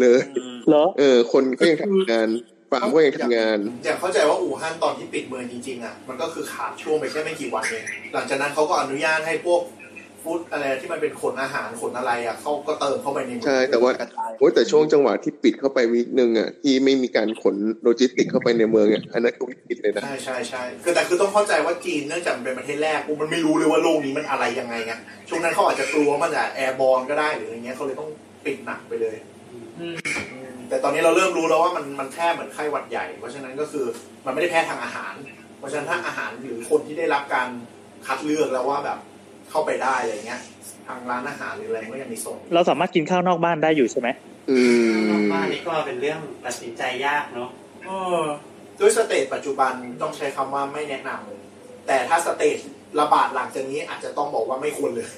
[0.00, 0.20] เลย
[0.68, 2.28] เหรอเออ คนก็ยังทำงาน
[2.70, 9.60] ฟาร์มก็ยังทำงานอย่างเข้าใจว่าอู่ฮั่นตอนที่ปิดเมืองจริงๆอะมันก็คือขาดช่วงไปแค่ไม่กี่วันเองหลังจากนั้นเขาก็อนุญาตให้พวก
[10.24, 24.92] ฟู้ดอะไรที่มันเป็นขนอาหารขนอะไรอะเขาก็เติมเข้าไปในเมืองใช่แต่ว่ากระจายโอ้ยแต่ช่วงจังหวะที่ปิดเข้าไปวิกนึงอะที่ไม่มีการขนโลจิสติกเข้าไปในเมืองอะอันนั้นก็วิกฤตเลยนะใช่ใช่ใช่คือแต่คือต้องเข้าใจว่าจีนเนื่องจากมันเป็นประเทศแรกกูมันไม่รู้เลยว่าโลกนี้มันอะไรยังไงไง
[25.28, 28.08] ช่วงนั้นเขาอาจจะกลัวมันจะแอร์บอลก็ได้หรืออะไรเงี้ยเขาเลยต้อง
[28.44, 29.16] ปิดหนักไปเลย
[29.80, 29.96] อืม
[30.32, 33.84] อืมแต่ตอนนี้เราเริ่มรู้แล้วว่ามันมันแค่เหมือนไข้หวัดใหญ่ เพราะฉะนั้นก็คือ
[34.26, 35.14] มันไม่ได้แพร่ทางอาหาร
[35.58, 37.48] เพราะฉะนั้นถ้าอาหารหรือคนที่ได้รับการ
[38.06, 38.98] คัดเลือกแล้วว่าแบบ
[39.54, 40.40] เข้าไปได้อะไรเงี้ย
[40.86, 44.08] ทางร้านอาหารหรืออะไรก็ยังมีส่งเราสามารถกินข้าวนอกบ้านได้อยู่ใช่ไหม
[44.50, 44.58] อื
[45.10, 47.50] นอกมบ้านนี่ก็เป็นเรื่องตัดสินใจยากเนาะ
[47.86, 48.22] เออ
[48.80, 52.58] ด้วย stage ปัจจุบันต้องใช้คำว่าไม่แนะนำแต่ถ้า stage
[53.00, 55.10] ระบาดหลังจากนี้อาจจะต้องบอกว่าไม่ควรเลย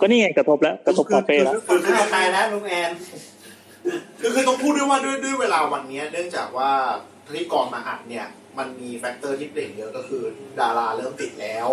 [0.00, 2.90] ก็นี่ไงกระทบแล้วกระทบคาเฟ่แล้วคนข้าวตายแล้วลุงแอน
[4.20, 6.70] คือคือต้องพูดด้วยว่าด้วยด้วยเวลาวันเนี้ยเนื่องจากว่า
[7.26, 8.26] พิธีกรมาอัดเนี่ย
[8.58, 10.22] มันมี factor ที่เปลี่ยนเยอะก็คือ
[10.60, 11.68] ดาราเริ่มติดแล้ว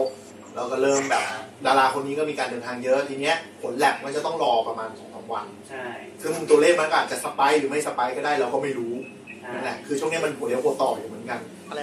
[0.55, 1.23] แล้วก็เริ่มแบบ
[1.65, 5.85] ดาราคนนี้ก็มีการเดินทางเยอะทีเนี้ยผลแล็บมันจะต้องรอประมาณสองสามวัน ใช่
[6.21, 8.93] ซึ่งตัวเลขมันก็อาจจะ spike หรือไม่ spike ก็ได้เราก็ไม่รู้
[9.41, 11.39] ใช่นั่นแหละคือช่วงนี้มันหัวเลี้ยวหัวต่ออยู่เหมือนกัน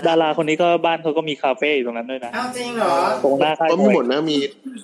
[0.08, 4.38] ดาราคนนี้ก็บ้านเขาก็มีคาเฟ่อยู่ตรงนั้นด้วยนะอ้าวจริงเหรอตรงหน้าค่ายมวยก็มีหมดนะมี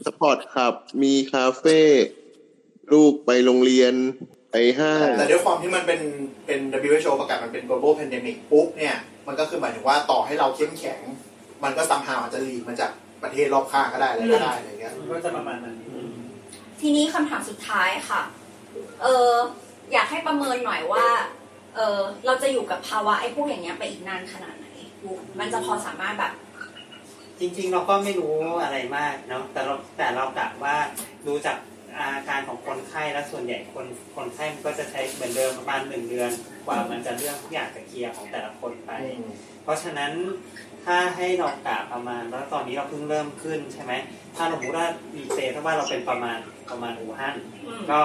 [0.07, 1.79] sport club มีคาเฟ่
[2.93, 3.95] ลูกไปโรงเรียน
[4.53, 6.01] ไปห้างแต่ด้วยความที่มันเป็น
[6.47, 11.01] เป็น WHO ประกาศมันเป็น global pandemic ปุ๊บเนี่ย มันก็คือหมายถึงว่าต่อให้เราเข้มแข็ง
[11.65, 12.91] มันก็ somehow อาจจะ leak มาจาก
[13.25, 15.77] ประเทศรอบข้างก็ได้อะไรก็ได้อะไรเงี้ยมันก็จะประมาณนั้น
[16.81, 18.23] ทีนี้คำถามสุดท้ายค่ะ
[19.03, 19.33] เออ
[19.93, 21.07] อยากให้ประเมินหน่อยว่า
[21.75, 24.67] เออเราจะอยู่กับภาวะไอ้พวกอย่างเงี้ยไปอีกนานขนาดไหน
[25.39, 26.33] มันจะพอสามารถแบบ
[27.41, 30.77] จริง ๆ เราก็ไม่รู้อะไรมากเนาะแต่เราแต่เรากะว่า
[31.27, 31.57] ดูจาก
[31.99, 36.31] อาการของคนไข้แล้วส่วนใหญ่คนคนไข้มันก็จะใช้เหมือนเดิมประมาณหนึ่งเดือน
[36.67, 38.91] กว่ามันจะเรื่องทุกอย่างจะเคลียร์ของแต่ละคนไป
[39.63, 40.13] เพราะฉะนั้น
[40.85, 43.93] ถ้าให้เรากะประมาณแล้วตอนนี้เราเพิ่งเริ่มขึ้นใช่ไหม
[44.37, 46.39] ถ้าสมมติว่าดีเซถ้าว่าเราเป็นประมาณ
[46.71, 47.35] ประมาณอู่ฮั่น
[47.67, 48.01] อืมก็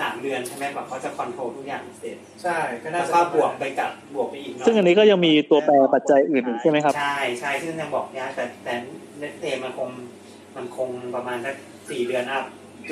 [0.00, 8.74] สามเดือนใช่ไหมแบบเขาจะคอนโทรลทุกอย่างเสร็จใช่ก็น่าแล้วจะก็บวกไปกับบวกไปอีกหน่อยซึ่งอันนี้ก็ยังมีตัวแปรปัจจัยอื่นอีกใช่ไหมครับใช่ใช่ซึ่งยังบอกยากแต่แต่
[9.18, 9.88] เนตเตมันคง
[10.56, 11.54] มันคงประมาณสัก
[11.90, 12.44] สี่เดือนอัพ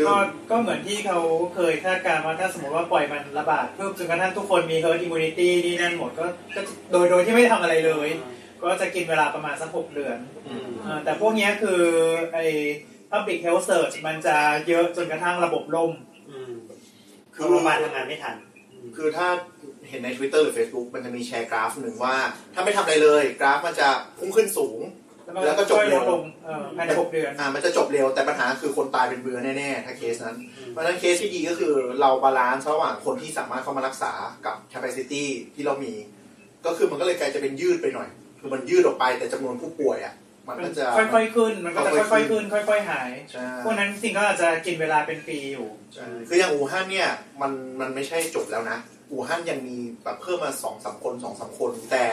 [0.07, 0.15] ก็
[0.51, 1.19] ก็เหมือนที่เขา
[1.55, 6.61] เคยคาดการณ์ว่าถ้าสมมติว่าปล่อยมันระบาดเพิ่มจนกระทั่งทุกคนมี herd immunity นี่นั่นหมดก็ก็
[6.93, 8.09] โดยโดยที่ไม่ได้ทำอะไรเลย
[8.67, 10.17] ก็จะกินเวลาประมาณสักหกเดือน
[10.49, 11.81] อืมอ่าแต่พวกเนี้ยคือ
[12.35, 12.45] ไอ้
[13.11, 14.37] public health search มันจะ
[14.69, 15.93] เยอะจนกระทั่งระบบล่ม
[16.31, 16.53] อืม
[17.35, 18.37] คือโรงพยาบาลทำงานไม่ทัน
[18.97, 19.29] คือถ้า
[19.89, 22.17] เห็นใน Twitter หรือ Facebook มันจะมีแชร์กราฟหนึ่งว่า
[22.55, 23.89] ถ้าไม่ทำอะไรเลย กราฟมันจะ
[24.19, 24.81] พุ่งขึ้นสูง
[25.47, 34.13] แล้วก็จบเร็วค่อยเร็ลดลงเออภายในหกเดือนอ่ามันจะจบเร็วแต่ปัญหาคือคนตายเป็นเบือแน่ๆ ถ้าเคสนั้นอืมเพราะฉะนั้นเคสที่ดีก็คือเรา balance ระหว่างคนที่สามารถเข้ามารักษา
[34.47, 35.95] กับ capacity ที่เรามี
[36.67, 38.09] ก็คือมันก็เลยกลายจะเป็นยืดไปหน่อย
[38.41, 40.15] คือมันยืดออกไปแต่จำนวนผู้ป่วยอะ
[40.49, 47.09] มันก็จะค่อย ๆ ขึ้น มันก็จะค่อย ๆ ขึ้น ค่อย ๆ หายใช่พวกนั้นจริงๆก็อาจจะกินเวลาเป็นปีอยู่ใช่คืออย่างอู่ฮั่นเนี่ย
[47.41, 48.79] มันมันไม่ใช่จบแล้วนะ
[49.11, 52.05] อู่ฮั่นยังมีแบบเพิ่มมาสองสามคนสองสามคน แต่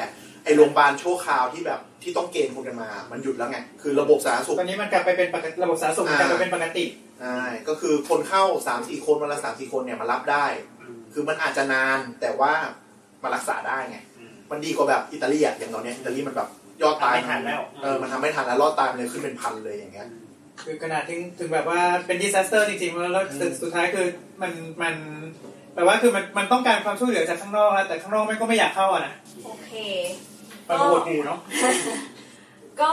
[0.44, 6.86] ไอโรงพยาบาลชั่วคราวที่แบบที่ต้องเกณฑ์คนกันมา มันหยุดแล้วไง คือระบบสาธารณสุข ตอนนี้มันกลับไปเป็นปกติ ระบบสาธารณสุขมันกลับไปเป็นปกติ
[7.22, 10.46] ใช่ก็คือคนเข้าสามสี่คนวันละสามสี่คนเนี่ยมารับได้
[10.82, 12.54] อืมคือมันอาจจะนานแต่ว่า
[13.24, 14.13] มารักษาได้ไงอื
[14.54, 16.50] มมันดีกว่าแบบอิตาลีอะอย่างตอนเนี้ยอิตาลีมันแบบ
[16.82, 20.08] ยอดตายทำไม่ทันแล้ว เออมันทำไม่ทันแล้วรอดตายมันเลยขึ้นเป็นพันเลยอย่างเงี้ย
[20.64, 24.08] คือขนาดถึงถึงแบบว่าเป็นดิซ a สเตอร์จริงๆแล้วแล้วสุดสุดท้ายคือ
[24.42, 24.52] มัน
[24.82, 24.96] มัน
[25.74, 29.14] แปลว่าคือมันมันต้องการความช่วยเหลือจากข้างนอกอะแต่ข้างนอกมันก็ไม่อยากเข้าอะนะ
[29.46, 29.72] โอเค
[30.68, 31.40] มันปวดหูเนาะ
[32.82, 32.92] ก็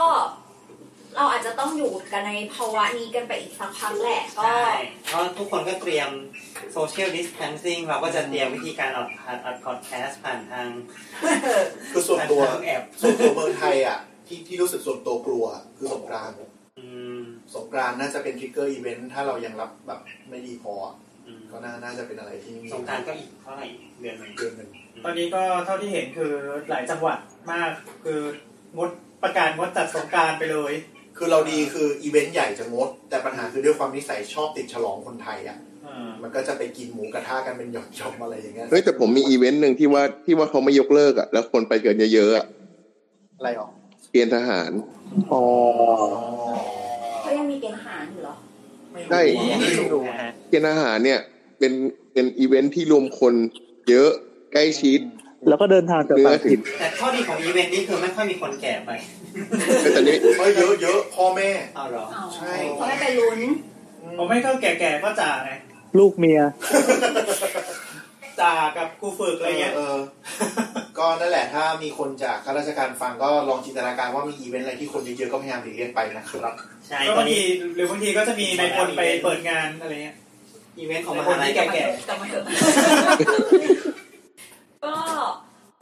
[1.17, 4.71] เราอาจจะต้องอยู่กันในภาวะนี้กันไปอีกสักพักแหละก็ ใช่
[5.07, 6.11] เพราะทุกคนก็เตรียม
[6.77, 10.69] social distancing เราก็จะเตรียมวิธีการอัดอัดอัดพอดแคสต์ผ่านทาง
[11.93, 15.47] คือส่วนตัวผ่านทางแอปส่วนตัวเมืองไทยอะที่ที่รู้สึกส่วนตัวกลัว
[15.77, 16.37] คือสงกรานต์
[16.79, 16.87] อื
[17.19, 17.21] ม
[17.55, 20.95] สงกรานต์น่าจะเป็น trigger event ถ้าเรายังรับแบบไม่ดีพออะ
[21.27, 23.67] อืมก็น่าน่าจะเป็นอะไรที่สงกรานต์ก็อีกเท่าไหร่
[24.01, 24.71] เดือนหนึ่งเดือนหนึ่ง
[25.05, 26.33] ตอนนี้ก็เท่าที่เห็นคือ
[26.69, 27.19] หลายจังหวัด
[27.51, 27.71] มาก
[28.05, 28.21] คือ
[28.77, 28.91] งด
[29.23, 30.73] ประกาศงดจัดสงกรานต์ไปเลย
[31.23, 42.47] คือเราดีคืออีเวนต์ใหญ่จะงด แต่ปัญหาคือด้วยความนิสัยชอบติดฉลองคนไทยอะอ่ามันก็จะไปกินหมูกระทะกันเป็นหย่อมๆอะไรอย่างเงี้ยเฮ้ยแต่ผมมีอีเวนต์หนึ่งที่ว่าที่ว่าเขาไม่ยกเลิกอะแล้วคนไปเกินเยอะๆอะ
[43.39, 43.69] อะไรหรอ
[44.13, 44.71] เกณฑ์ทหาร
[45.33, 45.43] อ๋อ
[47.21, 48.35] เขายังมีเกณฑ์ทหารอยู่เหรอ
[49.11, 49.23] ใช่
[49.61, 51.21] ไม่รู้ฮะเกณฑ์ทหารเนี่ย
[51.59, 51.73] เป็น
[52.13, 53.35] เป็นอีเวนท์ที่รวมคน
[53.89, 54.11] เยอะ
[54.53, 55.01] ใกล้ชิด
[55.49, 58.91] แล้วก็เดินทางจากเนื้อต่างถึถิ่งนแต่ข้อดีของอีเวนต์นี้คือไม่ค่อยมีคนแก่ไป
[59.93, 63.41] แต่นี้เฮ้ยเยอะเยอะพ่อแม่เอาเหรออ๋อใช่เขาไม่ไปลุ้น
[64.19, 65.53] ผมไม่ก็แก่ๆก็จ่าไง
[65.99, 66.41] ลูกเมีย
[68.41, 69.97] จ่ากับครูฝึกอะไรเงี้ยเออ
[70.99, 76.55] ก็นั่นแหละถ้ามีคนจากข้าราชการฟังก็ลองจินตนาการว่ามีอีเวนต์อะไรที่คนเยอะๆก็พยายามหลีกเลี่ยงไปนะครับ
[76.89, 77.43] ใช่ก็ตอนบางทีนี้
[77.75, 80.17] หรือบางทีก็จะมีในคนไปเปิดงานอะไรเงี้ย
[80.79, 82.45] อีเวนต์ของในมคนหาลัยที่ก็แก่กลับมาเถอะ
[84.85, 84.95] ก็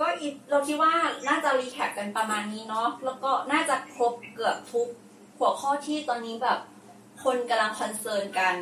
[0.00, 0.92] ก็อีเราคิดว่า
[1.28, 4.88] น่าจะ recap กันประมาณนี้เนาะแล้วก็น่าจะครบเกือบทุก
[5.38, 6.58] หัวข้อที่ตอนนี้แบบ
[7.24, 8.56] คนกำลัง concern กัน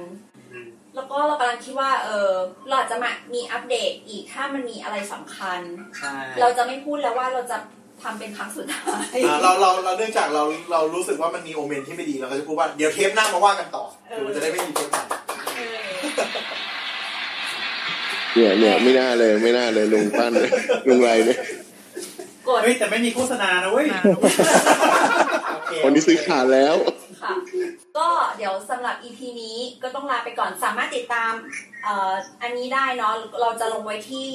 [0.94, 2.32] แล้วก็เรากำลังคิดว่า เออ
[2.68, 5.60] เราอาจจะมามีอัปเดตอีกถ้ามันมีอะไรสำคัญ
[5.98, 7.58] ใช่เราจะไม่พูดแล้วว่าเราจะ
[8.02, 13.84] ทำเป็นครั้งสุดท้ายอ่าเราเราเราเนื่องจากเราเรารู้สึกว่ามันมี omen ที่ไม่ดีเราก็จะพูดว่าเดี๋ยวเทปหน้ามาว่ากันต่อ
[14.16, 15.04] คือมันจะได้ไม่มีเทปหน้า
[15.56, 15.78] เออ
[18.36, 20.32] เนี่ยเนี่ยไม่น่าเลยไม่น่าเลยลุงปั้น
[20.88, 21.40] ลุงไรเนี่ย
[22.48, 23.86] กดเฮ้ยแต่ไม่มีโฆษณานะเว้ย
[25.54, 26.74] โอเคคนที่ซื้อขาดแล้ว
[27.22, 27.32] ค่ะ
[27.98, 31.32] ก็เดี๋ยวสำหรับ EP นี้ก็ต้องลาไปก่อนสามารถติดตาม
[31.84, 32.12] เอ่อ
[32.42, 34.28] อันนี้ได้เนาะเราจะลงไว้ที่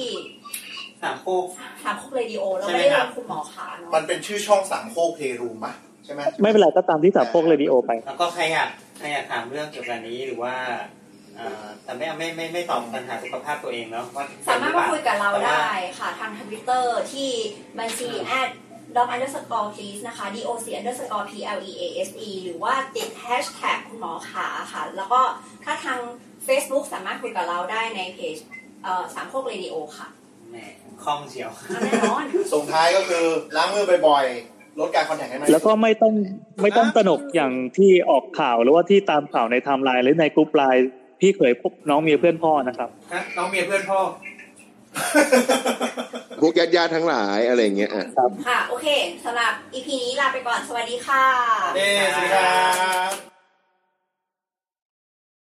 [1.02, 1.44] สามโคก
[1.82, 5.74] ถามคุกเรดิโอเราใช่ไหมไม่ได้คลรับงคุณหมอขาเนาะมันเป็นชื่อช่องสามโคกเพรูมะ
[6.04, 10.84] ใช่ไหมไม่เป็นไรก็ตามที่สามพวกเรดิโอไป แล้วก็ใครอยากใครอยากถามเรื่องเกี่ยวกับนี้หรือว่าเอ่อ
[11.84, 17.30] แต่ไม่ไม่ไม่ไม่ตอบปัญหาสุขภาพตัวเองเนาะว่าสามารถมาคุยกับเราได้ค่ะทางทวิตเตอร์ที่
[17.78, 18.10] บัญชี
[18.40, 18.48] at
[18.96, 20.46] doc underscore please นะคะ doc
[20.78, 25.20] underscore p l e a s e หรือว่าติด hashtag คุณหมอขาค่ะ แล้วก็
[25.64, 26.00] ถ้าทาง
[26.46, 28.36] Facebook สามารถคุยกับเราได้ในเพจ
[28.82, 30.08] เอ่อสามโคกเรดิโอค่ะ
[30.50, 30.56] แหม
[31.04, 31.50] คล่องเชียว
[31.82, 33.24] แน่นอนส่งท้ายก็คือ
[33.56, 36.14] ล้างมือบ่อยๆลดการ contact ให้มากแล้วก็ไม่ต้อง
[36.62, 40.88] ไม่ต้องตระหนกอย่างที่ออกข่าวหรือว่าที่ตามข่าวในไทม์ไลน์หรือในกรุ๊ปไลน์
[41.22, 44.00] พี่เคยพบน้องเมียเพื่อนพ่อนะครับฮะน้องเมียเพื่อนพ่อ
[46.40, 48.04] พวกญาติญาติๆทั้งหลายอะไรอย่างเงี้ยอะ
[48.48, 48.86] ค่ะ โอเค
[49.24, 51.24] สำหรับ EP นี้ลาไปก่อนสวัสดีค่ะ
[51.76, 52.62] เย้สวัสดีครั
[53.10, 53.31] บ